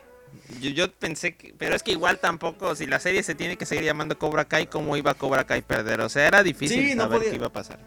Yo, 0.60 0.70
yo 0.70 0.90
pensé 0.90 1.36
que, 1.36 1.54
pero 1.58 1.74
es 1.76 1.82
que 1.82 1.92
igual 1.92 2.18
tampoco, 2.18 2.74
si 2.74 2.86
la 2.86 2.98
serie 3.00 3.22
se 3.22 3.34
tiene 3.34 3.56
que 3.58 3.66
seguir 3.66 3.84
llamando 3.84 4.18
Cobra 4.18 4.46
Kai, 4.46 4.66
¿cómo 4.66 4.96
iba 4.96 5.12
Cobra 5.14 5.44
Kai 5.44 5.60
a 5.60 5.66
perder? 5.66 6.00
O 6.00 6.08
sea, 6.08 6.26
era 6.26 6.42
difícil 6.42 6.88
Sí, 6.88 6.94
no 6.94 7.02
saber 7.02 7.18
podía- 7.18 7.30
qué 7.30 7.36
iba 7.36 7.46
a 7.48 7.52
pasar. 7.52 7.78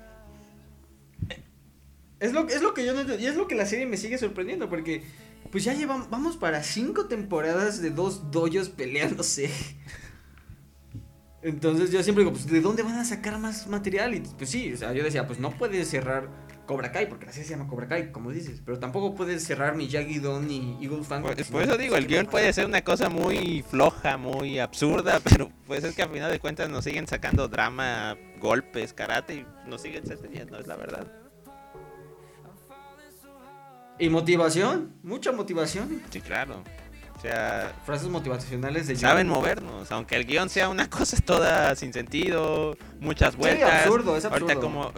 Es 2.20 2.32
lo, 2.34 2.48
es 2.48 2.62
lo 2.62 2.74
que 2.74 2.86
yo 2.86 2.94
no 2.94 3.02
entiendo, 3.02 3.24
y 3.24 3.28
es 3.28 3.36
lo 3.36 3.48
que 3.48 3.56
la 3.56 3.66
serie 3.66 3.86
me 3.86 3.98
sigue 3.98 4.18
sorprendiendo, 4.18 4.70
porque 4.70 5.04
pues 5.52 5.64
ya 5.64 5.74
llevamos, 5.74 6.10
vamos 6.10 6.38
para 6.38 6.64
cinco 6.64 7.08
temporadas 7.08 7.82
de 7.82 7.90
dos 7.90 8.32
doyos 8.32 8.70
peleándose. 8.70 9.50
Entonces 11.46 11.92
yo 11.92 12.02
siempre 12.02 12.24
digo, 12.24 12.34
pues 12.34 12.48
¿de 12.48 12.60
dónde 12.60 12.82
van 12.82 12.96
a 12.96 13.06
sacar 13.06 13.38
más 13.38 13.68
material? 13.68 14.16
Y 14.16 14.20
pues 14.20 14.50
sí, 14.50 14.74
o 14.74 14.78
sea, 14.78 14.94
yo 14.94 15.04
decía, 15.04 15.28
pues 15.28 15.38
no 15.38 15.52
puedes 15.52 15.88
cerrar 15.88 16.28
Cobra 16.66 16.92
Kai, 16.92 17.08
porque 17.08 17.28
serie 17.28 17.44
se 17.44 17.52
llama 17.52 17.68
Cobra 17.68 17.88
Kai, 17.88 18.12
como 18.12 18.32
dices, 18.32 18.64
pero 18.66 18.80
tampoco 18.80 19.14
puedes 19.14 19.44
cerrar 19.44 19.76
ni 19.76 19.88
Yagi-Don 19.88 20.48
ni 20.48 20.76
Eagle 20.82 21.04
Fang. 21.04 21.22
Por, 21.22 21.36
por 21.46 21.62
eso 21.62 21.78
digo, 21.78 21.98
el 21.98 22.08
¿qué 22.08 22.16
guion 22.16 22.26
puede 22.26 22.52
ser 22.52 22.66
una 22.66 22.82
cosa 22.82 23.10
muy 23.10 23.64
floja, 23.70 24.18
muy 24.18 24.58
absurda, 24.58 25.20
pero 25.24 25.52
pues 25.68 25.84
es 25.84 25.94
que 25.94 26.02
a 26.02 26.10
final 26.10 26.32
de 26.32 26.40
cuentas 26.40 26.68
nos 26.68 26.84
siguen 26.84 27.06
sacando 27.06 27.48
drama, 27.48 28.18
golpes, 28.40 28.94
karate 28.94 29.36
y 29.36 29.46
nos 29.70 29.84
siguen 29.84 30.00
entreteniendo, 30.00 30.58
es 30.58 30.66
la 30.66 30.78
verdad. 30.78 31.06
Y 34.00 34.10
motivación, 34.10 34.96
mucha 35.04 35.32
motivación. 35.32 36.02
Sí, 36.10 36.22
claro. 36.22 36.64
O 37.18 37.22
sea, 37.22 37.74
Frases 37.86 38.10
motivacionales 38.10 38.88
de 38.88 38.96
saben 38.96 39.28
movernos, 39.28 39.92
aunque 39.92 40.16
el 40.16 40.26
guion 40.26 40.50
sea 40.50 40.70
una 40.70 40.90
cosa 40.90 41.18
toda 41.26 41.76
sin 41.76 41.94
sentido, 41.94 42.78
muchas 43.00 43.32
Sí, 43.34 43.38
vueltas. 43.40 43.84
absurdo, 43.86 44.18
es 44.18 44.26
Ahorita 44.26 44.54
absurdo. 44.54 44.62
como, 44.62 44.92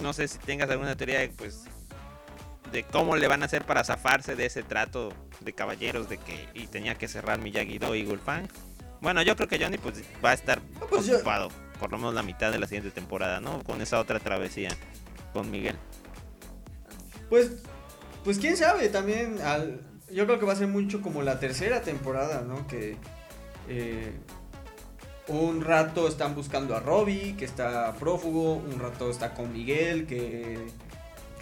no 0.00 0.12
sé 0.12 0.28
si 0.28 0.38
tengas 0.38 0.70
alguna 0.70 0.96
teoría 0.96 1.18
de, 1.20 1.28
pues, 1.28 1.64
de 2.72 2.84
cómo 2.84 3.16
le 3.16 3.26
van 3.28 3.42
a 3.42 3.46
hacer 3.46 3.64
para 3.64 3.82
zafarse 3.84 4.36
de 4.36 4.46
ese 4.46 4.62
trato 4.62 5.12
de 5.40 5.52
caballeros 5.52 6.08
de 6.08 6.18
que 6.18 6.48
y 6.54 6.66
tenía 6.68 6.94
que 6.94 7.08
cerrar 7.08 7.38
Miyagi-Do 7.40 7.94
y 7.94 8.04
Gulfang. 8.04 8.46
Bueno, 9.00 9.22
yo 9.22 9.36
creo 9.36 9.48
que 9.48 9.58
Johnny 9.62 9.78
pues 9.78 10.02
va 10.24 10.30
a 10.30 10.34
estar 10.34 10.60
pues 10.90 11.06
yo- 11.06 11.16
ocupado 11.16 11.48
por 11.80 11.90
lo 11.92 11.98
menos 11.98 12.14
la 12.14 12.22
mitad 12.22 12.50
de 12.50 12.58
la 12.58 12.66
siguiente 12.66 12.90
temporada, 12.90 13.40
¿no? 13.40 13.62
Con 13.62 13.80
esa 13.80 14.00
otra 14.00 14.18
travesía 14.20 14.70
con 15.32 15.50
Miguel. 15.50 15.76
Pues, 17.28 17.50
pues 18.24 18.38
quién 18.38 18.56
sabe, 18.56 18.88
también 18.88 19.40
al, 19.42 19.80
yo 20.12 20.26
creo 20.26 20.38
que 20.38 20.46
va 20.46 20.52
a 20.52 20.56
ser 20.56 20.68
mucho 20.68 21.00
como 21.02 21.22
la 21.22 21.38
tercera 21.40 21.82
temporada, 21.82 22.42
¿no? 22.42 22.66
Que 22.66 22.96
eh, 23.68 24.12
un 25.28 25.60
rato 25.62 26.08
están 26.08 26.34
buscando 26.34 26.74
a 26.76 26.80
Robbie, 26.80 27.36
que 27.36 27.44
está 27.44 27.92
prófugo, 27.94 28.54
un 28.54 28.78
rato 28.80 29.10
está 29.10 29.34
con 29.34 29.52
Miguel, 29.52 30.06
que 30.06 30.58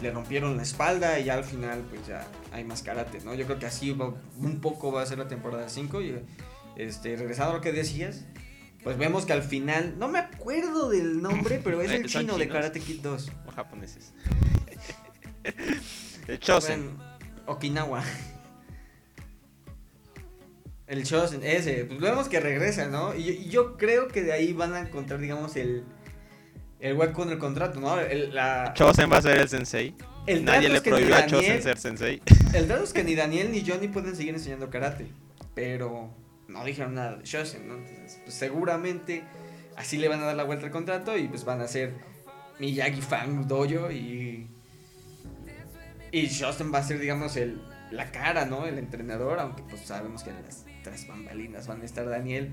le 0.01 0.11
rompieron 0.11 0.57
la 0.57 0.63
espalda 0.63 1.19
y 1.19 1.25
ya 1.25 1.35
al 1.35 1.45
final 1.45 1.81
pues 1.89 2.07
ya 2.07 2.27
hay 2.53 2.65
más 2.65 2.83
karate, 2.83 3.21
¿no? 3.25 3.35
Yo 3.35 3.47
creo 3.47 3.59
que 3.59 3.67
así 3.67 3.93
va- 3.93 4.13
un 4.39 4.61
poco 4.61 4.93
va 4.93 5.03
a 5.03 5.07
ser 5.07 5.19
la 5.19 5.29
temporada 5.29 5.69
5 5.69 6.03
y 6.03 6.19
este, 6.77 7.17
regresando 7.17 7.53
a 7.53 7.55
lo 7.57 7.61
que 7.63 7.73
decías, 7.73 8.25
pues 8.83 8.99
vemos 8.99 9.25
que 9.25 9.33
al 9.33 9.43
final, 9.43 9.95
no 9.99 10.09
me 10.09 10.19
acuerdo 10.19 10.91
del 10.91 11.23
nombre, 11.23 11.61
pero 11.65 11.81
es 11.81 11.91
el 11.91 12.07
chino 12.07 12.37
de. 12.37 12.49
Karate 12.49 12.81
Kid 12.81 13.01
2. 13.03 13.33
O 13.47 13.51
japoneses. 13.53 14.13
Chosen. 16.41 16.97
Okinawa. 17.47 18.03
El 20.87 21.03
Chosen, 21.05 21.43
ese, 21.43 21.85
pues 21.85 21.99
vemos 22.01 22.29
que 22.29 22.39
regresa, 22.41 22.87
¿no? 22.87 23.15
Y, 23.15 23.25
yo- 23.25 23.33
y 23.33 23.49
yo 23.49 23.77
creo 23.77 24.07
que 24.09 24.23
de 24.23 24.33
ahí 24.33 24.53
van 24.53 24.73
a 24.75 24.81
encontrar, 24.81 25.19
digamos, 25.21 25.57
el, 25.57 25.83
el 26.79 26.97
hueco 26.97 27.25
en 27.25 27.31
el 27.31 27.39
contrato, 27.39 27.81
¿no? 27.81 27.99
El, 27.99 28.33
la, 28.35 28.73
Chosen 28.75 29.11
va 29.11 29.17
a 29.19 29.23
ser 29.23 29.39
el 29.39 29.49
sensei. 29.49 29.95
el 30.27 30.45
Nadie 30.45 30.69
le 30.69 30.81
prohibió 30.81 31.17
a 31.17 31.27
Chosen 31.27 31.61
ser 31.63 31.79
sensei. 31.79 32.23
El 32.55 32.67
trato 32.69 32.85
es 32.85 32.93
que 32.93 33.03
ni 33.03 33.15
Daniel 33.17 33.51
ni 33.51 33.65
Johnny 33.67 33.89
pueden 33.89 34.15
seguir 34.15 34.35
enseñando 34.35 34.71
karate, 34.71 35.09
pero 35.55 36.15
no 36.47 36.65
dijeron 36.65 36.95
nada 36.95 37.17
de 37.17 37.25
Chosen, 37.25 37.67
¿no? 37.67 37.75
Entonces, 37.75 38.21
pues 38.23 38.35
seguramente 38.37 39.25
así 39.77 39.99
le 39.99 40.07
van 40.09 40.21
a 40.23 40.27
dar 40.27 40.37
la 40.37 40.45
vuelta 40.45 40.67
al 40.67 40.73
contrato 40.73 41.19
y 41.19 41.27
pues 41.27 41.45
van 41.45 41.61
a 41.61 41.65
hacer 41.65 41.95
Miyagi 42.61 43.03
Fang 43.03 43.49
Dojo 43.49 43.91
y 43.91 44.47
y 46.13 46.29
Chosen 46.29 46.73
va 46.73 46.79
a 46.79 46.83
ser 46.85 47.01
digamos 47.01 47.37
el 47.37 47.61
la 47.91 48.11
cara, 48.11 48.45
¿no? 48.47 48.67
El 48.67 48.79
entrenador, 48.79 49.39
aunque 49.39 49.63
pues 49.63 49.83
sabemos 49.83 50.23
que 50.23 50.31
en 50.31 50.43
las 50.45 50.65
tras 50.83 51.07
bambalinas 51.07 51.67
van 51.67 51.83
a 51.83 51.85
estar 51.85 52.09
Daniel 52.09 52.51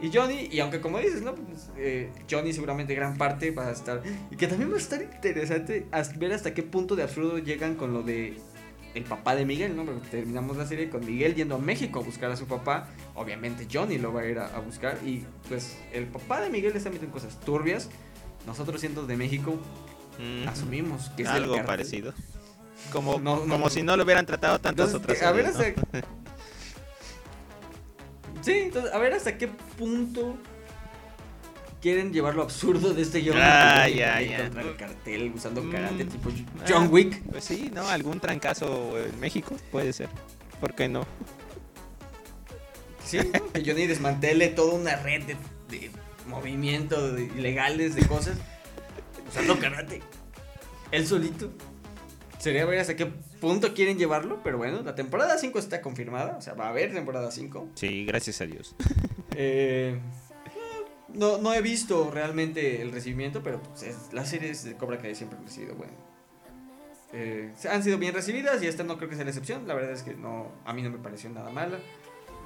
y 0.00 0.10
Johnny, 0.12 0.48
y 0.52 0.60
aunque 0.60 0.80
como 0.80 0.98
dices, 0.98 1.22
¿no? 1.22 1.34
Pues, 1.34 1.70
eh, 1.78 2.12
Johnny 2.30 2.52
seguramente 2.52 2.94
gran 2.94 3.16
parte 3.16 3.50
va 3.50 3.68
a 3.68 3.70
estar. 3.72 4.02
Y 4.30 4.36
que 4.36 4.46
también 4.46 4.70
va 4.70 4.74
a 4.74 4.78
estar 4.78 5.00
interesante 5.00 5.86
ver 6.16 6.32
hasta 6.32 6.52
qué 6.52 6.62
punto 6.62 6.96
de 6.96 7.02
absurdo 7.02 7.38
llegan 7.38 7.76
con 7.76 7.94
lo 7.94 8.02
de 8.02 8.36
el 8.94 9.04
papá 9.04 9.34
de 9.34 9.46
Miguel, 9.46 9.74
¿no? 9.74 9.84
Porque 9.84 10.06
terminamos 10.08 10.56
la 10.58 10.66
serie 10.66 10.90
con 10.90 11.04
Miguel 11.04 11.34
yendo 11.34 11.54
a 11.54 11.58
México 11.58 12.00
a 12.00 12.02
buscar 12.02 12.30
a 12.30 12.36
su 12.36 12.46
papá. 12.46 12.88
Obviamente 13.14 13.66
Johnny 13.72 13.96
lo 13.98 14.12
va 14.12 14.20
a 14.22 14.26
ir 14.26 14.38
a, 14.38 14.46
a 14.54 14.60
buscar. 14.60 14.98
Y 15.04 15.24
pues 15.48 15.78
el 15.92 16.04
papá 16.06 16.40
de 16.42 16.50
Miguel 16.50 16.76
está 16.76 16.90
metiendo 16.90 17.06
en 17.06 17.12
cosas 17.12 17.40
turbias. 17.40 17.88
Nosotros 18.46 18.80
siendo 18.80 19.06
de 19.06 19.16
México, 19.16 19.58
Mm, 20.18 20.48
asumimos 20.48 21.10
que 21.10 21.24
es 21.24 21.28
algo 21.28 21.56
cartel. 21.56 21.66
parecido. 21.66 22.14
Como, 22.92 23.18
No, 23.20 23.40
como 23.40 23.58
no. 23.58 23.70
si 23.70 23.82
no 23.82 23.96
lo 23.96 24.04
hubieran 24.04 24.26
tratado 24.26 24.58
tantas 24.58 24.92
Entonces, 24.92 25.18
otras 25.18 25.22
a 25.28 25.32
ver 25.32 25.46
hasta... 25.46 25.64
Sí, 28.42 28.52
entonces, 28.52 28.92
a 28.92 28.98
ver 28.98 29.12
hasta 29.12 29.36
qué 29.38 29.48
punto 29.48 30.36
quieren 31.80 32.12
llevar 32.12 32.34
lo 32.34 32.42
absurdo 32.42 32.94
de 32.94 33.02
este 33.02 33.20
guion. 33.20 33.36
Ah, 33.40 33.88
ya, 33.88 34.20
ya. 34.20 34.44
contra 34.44 34.62
el 34.62 34.76
cartel 34.76 35.32
usando 35.34 35.62
Mm, 35.62 35.72
karate 35.72 36.04
tipo 36.04 36.30
ah, 36.30 36.64
John 36.68 36.88
Wick. 36.90 37.22
Pues 37.30 37.44
sí, 37.44 37.70
¿no? 37.74 37.88
Algún 37.88 38.20
trancazo 38.20 38.98
en 38.98 39.18
México 39.20 39.56
puede 39.72 39.92
ser. 39.92 40.08
¿Por 40.60 40.74
qué 40.74 40.88
no? 40.88 41.06
Sí, 43.04 43.18
¿no? 43.18 43.52
que 43.52 43.64
Johnny 43.64 43.86
desmantele 43.86 44.48
toda 44.48 44.74
una 44.74 44.96
red 44.96 45.22
de, 45.24 45.36
de 45.70 45.90
movimientos 46.26 47.18
ilegales 47.20 47.94
de 47.94 48.06
cosas 48.06 48.36
usando 49.28 49.58
karate. 49.58 50.02
Él 50.92 51.06
solito. 51.06 51.50
Sería 52.46 52.64
ver 52.64 52.78
hasta 52.78 52.94
qué 52.94 53.06
punto 53.06 53.74
quieren 53.74 53.98
llevarlo, 53.98 54.40
pero 54.44 54.56
bueno, 54.56 54.80
la 54.82 54.94
temporada 54.94 55.36
5 55.36 55.58
está 55.58 55.82
confirmada, 55.82 56.36
o 56.38 56.40
sea, 56.40 56.54
va 56.54 56.66
a 56.66 56.68
haber 56.68 56.94
temporada 56.94 57.28
5. 57.32 57.70
Sí, 57.74 58.04
gracias 58.04 58.40
a 58.40 58.46
Dios. 58.46 58.76
Eh, 59.38 59.98
no, 61.12 61.36
no 61.38 61.52
he 61.52 61.60
visto 61.60 62.10
realmente 62.10 62.80
el 62.80 62.90
recibimiento, 62.92 63.42
pero 63.42 63.60
pues, 63.60 63.82
es- 63.82 64.12
las 64.12 64.28
series 64.30 64.62
de 64.64 64.76
Cobra 64.76 64.96
Kai 64.98 65.14
siempre 65.16 65.36
han 65.38 65.44
recibido 65.44 65.74
bueno. 65.74 65.92
Eh, 67.12 67.52
han 67.68 67.82
sido 67.82 67.98
bien 67.98 68.14
recibidas 68.14 68.62
y 68.62 68.66
esta 68.68 68.82
no 68.84 68.96
creo 68.96 69.10
que 69.10 69.16
sea 69.16 69.24
la 69.24 69.30
excepción. 69.30 69.66
La 69.66 69.74
verdad 69.74 69.90
es 69.90 70.04
que 70.04 70.14
no, 70.14 70.52
a 70.64 70.72
mí 70.72 70.82
no 70.82 70.88
me 70.90 70.98
pareció 70.98 71.28
nada 71.30 71.50
mala. 71.50 71.78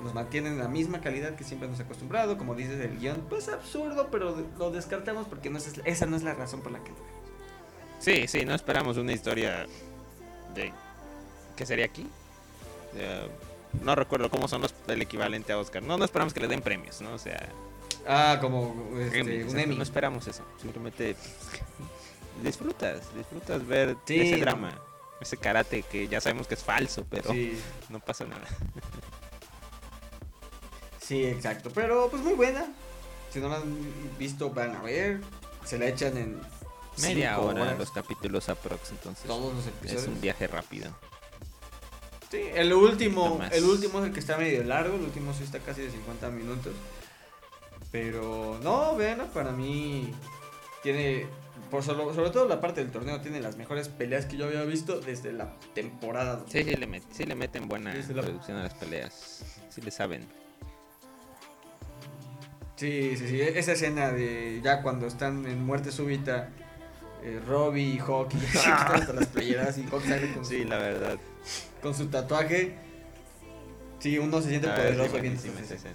Nos 0.03 0.15
mantienen 0.15 0.59
la 0.59 0.67
misma 0.67 1.01
calidad 1.03 1.37
que 1.37 1.45
siempre 1.45 1.69
nos 1.69 1.79
ha 1.79 1.83
acostumbrado. 1.85 2.39
Como 2.39 2.55
dices, 2.57 2.81
el 2.81 2.99
guion, 2.99 3.27
pues 3.29 3.49
absurdo, 3.51 4.09
pero 4.11 4.35
lo 4.59 4.71
descartamos 4.73 5.29
porque 5.29 5.51
no 5.51 5.59
es, 5.59 5.73
esa 5.85 6.07
no 6.07 6.17
es 6.17 6.23
la 6.25 6.33
razón 6.35 6.61
por 6.63 6.73
la 6.73 6.83
que 6.83 6.91
lo 6.91 6.97
vemos. 6.97 7.11
Sí, 8.01 8.27
sí, 8.27 8.45
no 8.47 8.55
esperamos 8.55 8.97
una 8.97 9.13
historia 9.13 9.67
de... 10.55 10.73
¿Qué 11.57 11.67
sería 11.67 11.85
aquí? 11.87 12.07
Eh, 12.97 13.29
no 13.83 13.95
recuerdo 13.95 14.31
cómo 14.31 14.49
son 14.49 14.63
los, 14.63 14.75
el 14.89 15.01
equivalente 15.03 15.53
a 15.53 15.59
Oscar. 15.59 15.83
No, 15.83 15.97
no 15.99 16.05
esperamos 16.05 16.33
que 16.35 16.41
le 16.41 16.49
den 16.49 16.61
premios, 16.63 17.01
¿no? 17.01 17.13
O 17.15 17.19
sea, 17.19 17.49
Ah, 18.07 18.39
como 18.41 18.75
este, 18.99 19.21
Emmy, 19.21 19.43
un 19.43 19.59
Emmy. 19.59 19.77
no 19.77 19.83
esperamos 19.83 20.27
eso. 20.27 20.43
Simplemente 20.61 21.15
disfrutas, 22.43 23.03
disfrutas 23.15 23.67
ver 23.67 23.97
Sí, 24.07 24.21
ese 24.21 24.37
no. 24.37 24.41
drama, 24.41 24.79
ese 25.21 25.37
karate 25.37 25.83
que 25.83 26.09
ya 26.09 26.21
sabemos 26.21 26.47
que 26.47 26.55
es 26.55 26.65
falso, 26.65 27.05
pero 27.11 27.31
Sí, 27.33 27.61
no 27.91 28.01
pasa 28.01 28.25
nada. 28.25 28.47
sí, 31.01 31.25
exacto. 31.27 31.71
Pero 31.75 32.09
pues 32.11 32.23
muy 32.23 32.35
buena. 32.35 32.67
Si 33.31 33.39
no 33.39 33.49
la 33.49 33.57
han 33.57 33.77
visto, 34.19 34.51
van 34.51 34.77
a 34.77 34.83
ver. 34.83 35.21
Se 35.65 35.79
la 35.79 35.87
echan 35.87 36.17
en 36.17 36.41
Media 36.99 37.35
cinco 37.35 37.49
hora 37.49 37.63
horas. 37.63 37.79
los 37.79 37.91
capítulos 37.91 38.49
aprox, 38.49 38.91
entonces 38.91 39.25
Todos 39.27 39.55
los 39.55 39.93
es 39.93 40.07
un 40.07 40.21
viaje 40.21 40.47
rápido. 40.47 40.91
Sí, 42.31 42.43
el 42.55 42.73
último, 42.73 43.41
el 43.51 43.65
último 43.65 44.01
es 44.01 44.07
el 44.07 44.13
que 44.13 44.21
está 44.21 44.37
medio 44.37 44.63
largo, 44.65 44.95
el 44.97 45.03
último 45.03 45.33
sí 45.35 45.43
está 45.45 45.59
casi 45.59 45.83
de 45.83 45.91
50 45.91 46.31
minutos. 46.31 46.73
Pero 47.91 48.61
no, 48.63 48.95
vean, 48.95 49.29
para 49.35 49.51
mí 49.51 50.15
tiene, 50.83 51.27
por 51.73 51.83
solo- 51.83 52.15
sobre 52.15 52.31
todo 52.31 52.47
la 52.47 52.61
parte 52.61 52.83
del 52.85 52.93
torneo, 52.93 53.21
tiene 53.21 53.41
las 53.41 53.57
mejores 53.57 53.89
peleas 53.89 54.27
que 54.27 54.37
yo 54.37 54.47
había 54.47 54.63
visto 54.63 55.01
desde 55.01 55.33
la 55.33 55.57
temporada. 55.75 56.45
Sí, 56.47 56.63
sí 56.63 56.77
le, 56.77 56.87
met- 56.89 57.03
sí 57.11 57.25
le 57.25 57.35
meten 57.35 57.67
buena 57.69 57.93
la- 57.95 58.23
producción 58.23 58.59
a 58.59 58.63
las 58.63 58.75
peleas. 58.75 59.45
Sí 59.71 59.81
le 59.81 59.91
saben. 59.91 60.29
Sí, 62.77 63.17
sí, 63.17 63.29
sí, 63.29 63.41
esa 63.43 63.73
escena 63.73 64.11
de 64.11 64.61
ya 64.65 64.81
cuando 64.83 65.07
están 65.07 65.45
en 65.47 65.65
muerte 65.67 65.93
súbita, 65.93 66.51
eh, 67.23 67.41
Robbie 67.47 67.95
y 67.95 67.99
Hawk, 67.99 68.33
y 68.35 68.41
se 68.41 68.59
quitan 68.59 68.93
hasta 68.95 69.13
las 69.13 69.27
playeras 69.27 69.77
y 69.79 69.83
Hawk 69.85 70.03
sale 70.05 70.33
con, 70.35 70.45
Sí, 70.45 70.63
su, 70.63 70.69
la 70.69 70.79
verdad. 70.79 71.19
con 71.83 71.95
su 71.95 72.07
tatuaje. 72.09 72.77
Sí, 73.99 74.19
uno 74.19 74.41
se 74.41 74.49
siente 74.49 74.69
Ah, 74.71 74.75
poderoso 74.77 75.17
escenas. 75.19 75.71
escena. 75.71 75.95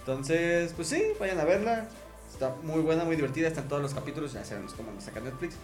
Entonces, 0.00 0.72
pues 0.74 0.88
sí, 0.88 1.02
vayan 1.18 1.40
a 1.40 1.44
verla. 1.44 1.88
Está 2.30 2.54
muy 2.62 2.80
buena, 2.80 3.04
muy 3.04 3.16
divertida. 3.16 3.48
Están 3.48 3.68
todos 3.68 3.80
los 3.82 3.94
capítulos. 3.94 4.32
Ya 4.32 4.44
sabemos 4.44 4.74
cómo 4.74 4.90
nos 4.92 5.04
saca 5.04 5.20
Netflix. 5.20 5.54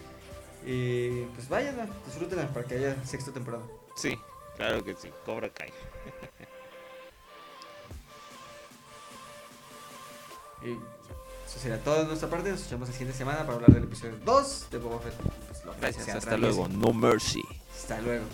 Y 0.65 1.25
pues 1.35 1.47
vayan, 1.49 1.75
disfrútenla 2.05 2.47
para 2.47 2.65
que 2.65 2.75
haya 2.75 2.95
sexta 3.05 3.31
temporada. 3.31 3.63
Sí, 3.95 4.17
Claro 4.57 4.83
que 4.83 4.93
sí, 4.95 5.09
Cobra 5.25 5.49
Kai. 5.49 5.71
Y 10.61 10.77
eso 11.49 11.59
sería 11.59 11.83
todo 11.83 11.99
de 11.99 12.05
nuestra 12.05 12.29
parte. 12.29 12.51
Nos 12.51 12.59
escuchamos 12.59 12.89
la 12.89 12.93
siguiente 12.93 13.17
semana 13.17 13.39
para 13.39 13.53
hablar 13.53 13.73
del 13.73 13.83
episodio 13.83 14.17
2 14.23 14.67
de 14.69 14.77
Boba 14.77 14.99
Fett. 14.99 15.15
Pues, 15.15 15.79
Gracias, 15.81 16.09
hasta 16.09 16.37
luego. 16.37 16.67
No 16.67 16.93
mercy. 16.93 17.41
Hasta 17.75 17.99
luego. 18.01 18.25